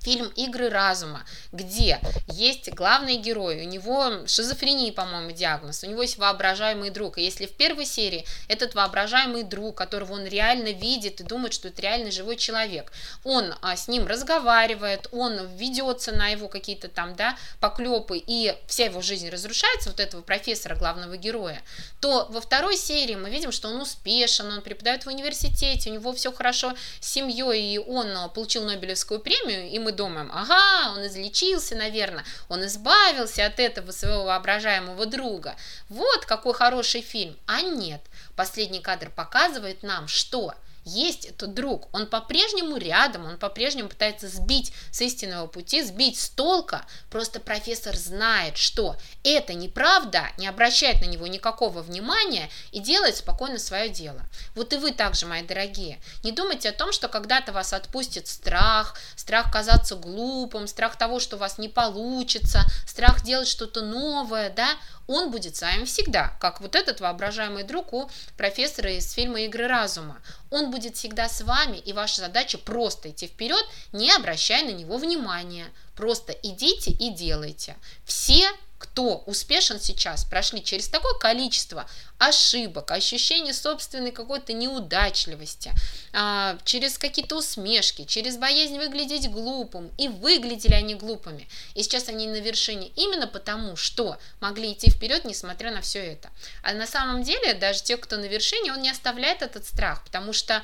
фильм 0.00 0.28
«Игры 0.36 0.68
разума», 0.70 1.24
где 1.52 2.00
есть 2.26 2.72
главный 2.72 3.16
герой, 3.16 3.60
у 3.60 3.68
него 3.68 4.26
шизофрения, 4.26 4.92
по-моему, 4.92 5.32
диагноз, 5.32 5.84
у 5.84 5.86
него 5.86 6.02
есть 6.02 6.18
воображаемый 6.18 6.90
друг, 6.90 7.18
и 7.18 7.22
если 7.22 7.46
в 7.46 7.52
первой 7.52 7.84
серии 7.84 8.24
этот 8.48 8.74
воображаемый 8.74 9.42
друг, 9.42 9.76
которого 9.76 10.14
он 10.14 10.26
реально 10.26 10.72
видит 10.72 11.20
и 11.20 11.24
думает, 11.24 11.52
что 11.52 11.68
это 11.68 11.82
реально 11.82 12.10
живой 12.10 12.36
человек, 12.36 12.92
он 13.24 13.54
а, 13.60 13.76
с 13.76 13.88
ним 13.88 14.06
разговаривает, 14.06 15.08
он 15.12 15.46
ведется 15.56 16.12
на 16.12 16.28
его 16.28 16.48
какие-то 16.48 16.88
там, 16.88 17.14
да, 17.14 17.36
поклепы, 17.60 18.22
и 18.24 18.54
вся 18.66 18.86
его 18.86 19.02
жизнь 19.02 19.28
разрушается, 19.28 19.90
вот 19.90 20.00
этого 20.00 20.22
профессора, 20.22 20.76
главного 20.76 21.16
героя, 21.16 21.62
то 22.00 22.26
во 22.30 22.40
второй 22.40 22.76
серии 22.76 23.16
мы 23.16 23.30
видим, 23.30 23.52
что 23.52 23.68
он 23.68 23.80
успешен, 23.80 24.50
он 24.50 24.62
преподает 24.62 25.04
в 25.04 25.08
университете, 25.08 25.90
у 25.90 25.92
него 25.92 26.12
все 26.14 26.32
хорошо 26.32 26.74
с 27.00 27.06
семьей, 27.06 27.74
и 27.74 27.78
он 27.78 28.16
а, 28.16 28.28
получил 28.28 28.64
Нобелевскую 28.64 29.20
премию, 29.20 29.68
и 29.68 29.78
мы 29.78 29.89
мы 29.90 29.96
думаем, 29.96 30.30
ага, 30.32 30.92
он 30.92 31.06
излечился, 31.06 31.74
наверное, 31.74 32.24
он 32.48 32.64
избавился 32.64 33.44
от 33.44 33.58
этого 33.58 33.90
своего 33.90 34.24
воображаемого 34.24 35.04
друга. 35.06 35.56
Вот 35.88 36.26
какой 36.26 36.54
хороший 36.54 37.00
фильм. 37.00 37.36
А 37.46 37.60
нет, 37.60 38.00
последний 38.36 38.80
кадр 38.80 39.10
показывает 39.10 39.82
нам, 39.82 40.06
что– 40.06 40.54
есть 40.84 41.26
этот 41.26 41.54
друг, 41.54 41.88
он 41.94 42.06
по-прежнему 42.06 42.76
рядом, 42.76 43.26
он 43.26 43.38
по-прежнему 43.38 43.88
пытается 43.88 44.28
сбить 44.28 44.72
с 44.90 45.00
истинного 45.00 45.46
пути, 45.46 45.82
сбить 45.82 46.18
с 46.18 46.30
толка, 46.30 46.86
просто 47.10 47.40
профессор 47.40 47.96
знает, 47.96 48.56
что 48.56 48.96
это 49.22 49.54
неправда, 49.54 50.28
не 50.38 50.46
обращает 50.46 51.00
на 51.00 51.06
него 51.06 51.26
никакого 51.26 51.82
внимания 51.82 52.50
и 52.72 52.80
делает 52.80 53.16
спокойно 53.16 53.58
свое 53.58 53.88
дело. 53.88 54.22
Вот 54.54 54.72
и 54.72 54.76
вы 54.76 54.92
также, 54.92 55.26
мои 55.26 55.42
дорогие, 55.42 56.00
не 56.22 56.32
думайте 56.32 56.70
о 56.70 56.72
том, 56.72 56.92
что 56.92 57.08
когда-то 57.08 57.52
вас 57.52 57.72
отпустит 57.72 58.26
страх, 58.26 58.98
страх 59.16 59.52
казаться 59.52 59.96
глупым, 59.96 60.66
страх 60.66 60.96
того, 60.96 61.20
что 61.20 61.36
у 61.36 61.38
вас 61.38 61.58
не 61.58 61.68
получится, 61.68 62.60
страх 62.86 63.22
делать 63.22 63.48
что-то 63.48 63.82
новое, 63.82 64.50
да, 64.50 64.76
он 65.10 65.32
будет 65.32 65.56
с 65.56 65.62
вами 65.62 65.84
всегда, 65.84 66.36
как 66.40 66.60
вот 66.60 66.76
этот 66.76 67.00
воображаемый 67.00 67.64
друг 67.64 67.92
у 67.92 68.08
профессора 68.36 68.92
из 68.92 69.10
фильма 69.12 69.40
«Игры 69.40 69.66
разума». 69.66 70.22
Он 70.50 70.70
будет 70.70 70.96
всегда 70.96 71.28
с 71.28 71.40
вами, 71.42 71.78
и 71.78 71.92
ваша 71.92 72.20
задача 72.20 72.58
просто 72.58 73.10
идти 73.10 73.26
вперед, 73.26 73.64
не 73.92 74.12
обращая 74.12 74.64
на 74.64 74.70
него 74.70 74.98
внимания. 74.98 75.66
Просто 75.96 76.32
идите 76.32 76.92
и 76.92 77.10
делайте. 77.10 77.76
Все 78.04 78.48
кто 78.92 79.18
успешен 79.26 79.78
сейчас, 79.80 80.24
прошли 80.24 80.62
через 80.62 80.88
такое 80.88 81.14
количество 81.14 81.88
ошибок, 82.18 82.90
ощущение 82.90 83.54
собственной 83.54 84.10
какой-то 84.10 84.52
неудачливости, 84.52 85.72
а, 86.12 86.58
через 86.64 86.98
какие-то 86.98 87.36
усмешки, 87.36 88.04
через 88.04 88.36
боязнь 88.36 88.78
выглядеть 88.78 89.30
глупым, 89.30 89.92
и 89.96 90.08
выглядели 90.08 90.74
они 90.74 90.96
глупыми. 90.96 91.48
И 91.74 91.82
сейчас 91.84 92.08
они 92.08 92.26
на 92.26 92.40
вершине 92.40 92.88
именно 92.96 93.28
потому, 93.28 93.76
что 93.76 94.18
могли 94.40 94.72
идти 94.72 94.90
вперед, 94.90 95.24
несмотря 95.24 95.70
на 95.70 95.82
все 95.82 96.00
это. 96.00 96.28
А 96.62 96.72
на 96.72 96.86
самом 96.86 97.22
деле, 97.22 97.54
даже 97.54 97.82
те, 97.82 97.96
кто 97.96 98.16
на 98.16 98.26
вершине, 98.26 98.72
он 98.72 98.82
не 98.82 98.90
оставляет 98.90 99.42
этот 99.42 99.64
страх, 99.66 100.02
потому 100.04 100.32
что 100.32 100.62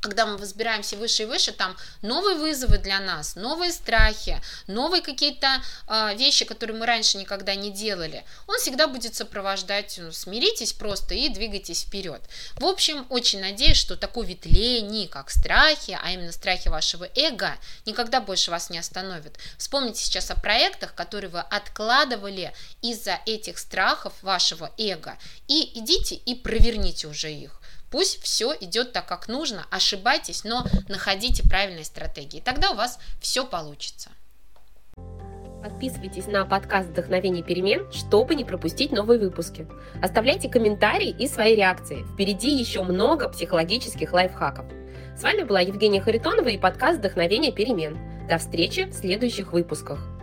когда 0.00 0.26
мы 0.26 0.36
взбираемся 0.36 0.96
выше 0.96 1.24
и 1.24 1.26
выше, 1.26 1.52
там 1.52 1.76
новые 2.02 2.36
вызовы 2.36 2.78
для 2.78 3.00
нас, 3.00 3.34
новые 3.34 3.72
страхи, 3.72 4.40
новые 4.66 5.02
какие-то 5.02 5.60
э, 5.88 6.14
вещи, 6.16 6.44
которые 6.44 6.76
мы 6.76 6.86
раньше 6.86 7.18
никогда 7.18 7.54
не 7.54 7.70
делали, 7.70 8.24
он 8.46 8.58
всегда 8.58 8.86
будет 8.86 9.14
сопровождать, 9.14 9.98
ну, 9.98 10.12
смиритесь 10.12 10.72
просто 10.72 11.14
и 11.14 11.28
двигайтесь 11.28 11.82
вперед. 11.82 12.22
В 12.56 12.64
общем, 12.64 13.06
очень 13.08 13.40
надеюсь, 13.40 13.76
что 13.76 13.96
такой 13.96 14.26
вид 14.26 14.46
лени, 14.46 15.06
как 15.06 15.30
страхи, 15.30 15.98
а 16.00 16.10
именно 16.12 16.32
страхи 16.32 16.68
вашего 16.68 17.08
эго, 17.16 17.56
никогда 17.84 18.20
больше 18.20 18.50
вас 18.50 18.70
не 18.70 18.78
остановит. 18.78 19.38
Вспомните 19.56 20.02
сейчас 20.02 20.30
о 20.30 20.36
проектах, 20.36 20.94
которые 20.94 21.30
вы 21.30 21.40
откладывали 21.40 22.52
из-за 22.82 23.20
этих 23.26 23.58
страхов 23.58 24.12
вашего 24.22 24.70
эго, 24.78 25.18
и 25.48 25.78
идите 25.78 26.14
и 26.14 26.34
проверните 26.34 27.08
уже 27.08 27.32
их. 27.32 27.57
Пусть 27.90 28.22
все 28.22 28.54
идет 28.60 28.92
так, 28.92 29.06
как 29.06 29.28
нужно, 29.28 29.66
ошибайтесь, 29.70 30.44
но 30.44 30.64
находите 30.88 31.42
правильные 31.48 31.84
стратегии. 31.84 32.40
Тогда 32.40 32.70
у 32.70 32.74
вас 32.74 32.98
все 33.20 33.46
получится. 33.46 34.10
Подписывайтесь 35.62 36.26
на 36.26 36.44
подкаст 36.44 36.90
«Вдохновение 36.90 37.42
перемен», 37.42 37.90
чтобы 37.92 38.34
не 38.34 38.44
пропустить 38.44 38.92
новые 38.92 39.18
выпуски. 39.18 39.66
Оставляйте 40.02 40.48
комментарии 40.48 41.10
и 41.10 41.26
свои 41.26 41.56
реакции. 41.56 42.04
Впереди 42.12 42.50
еще 42.50 42.82
много 42.82 43.28
психологических 43.28 44.12
лайфхаков. 44.12 44.66
С 45.16 45.22
вами 45.22 45.42
была 45.42 45.60
Евгения 45.60 46.00
Харитонова 46.00 46.48
и 46.48 46.58
подкаст 46.58 47.00
«Вдохновение 47.00 47.52
перемен». 47.52 47.98
До 48.28 48.38
встречи 48.38 48.84
в 48.84 48.92
следующих 48.92 49.52
выпусках. 49.52 50.17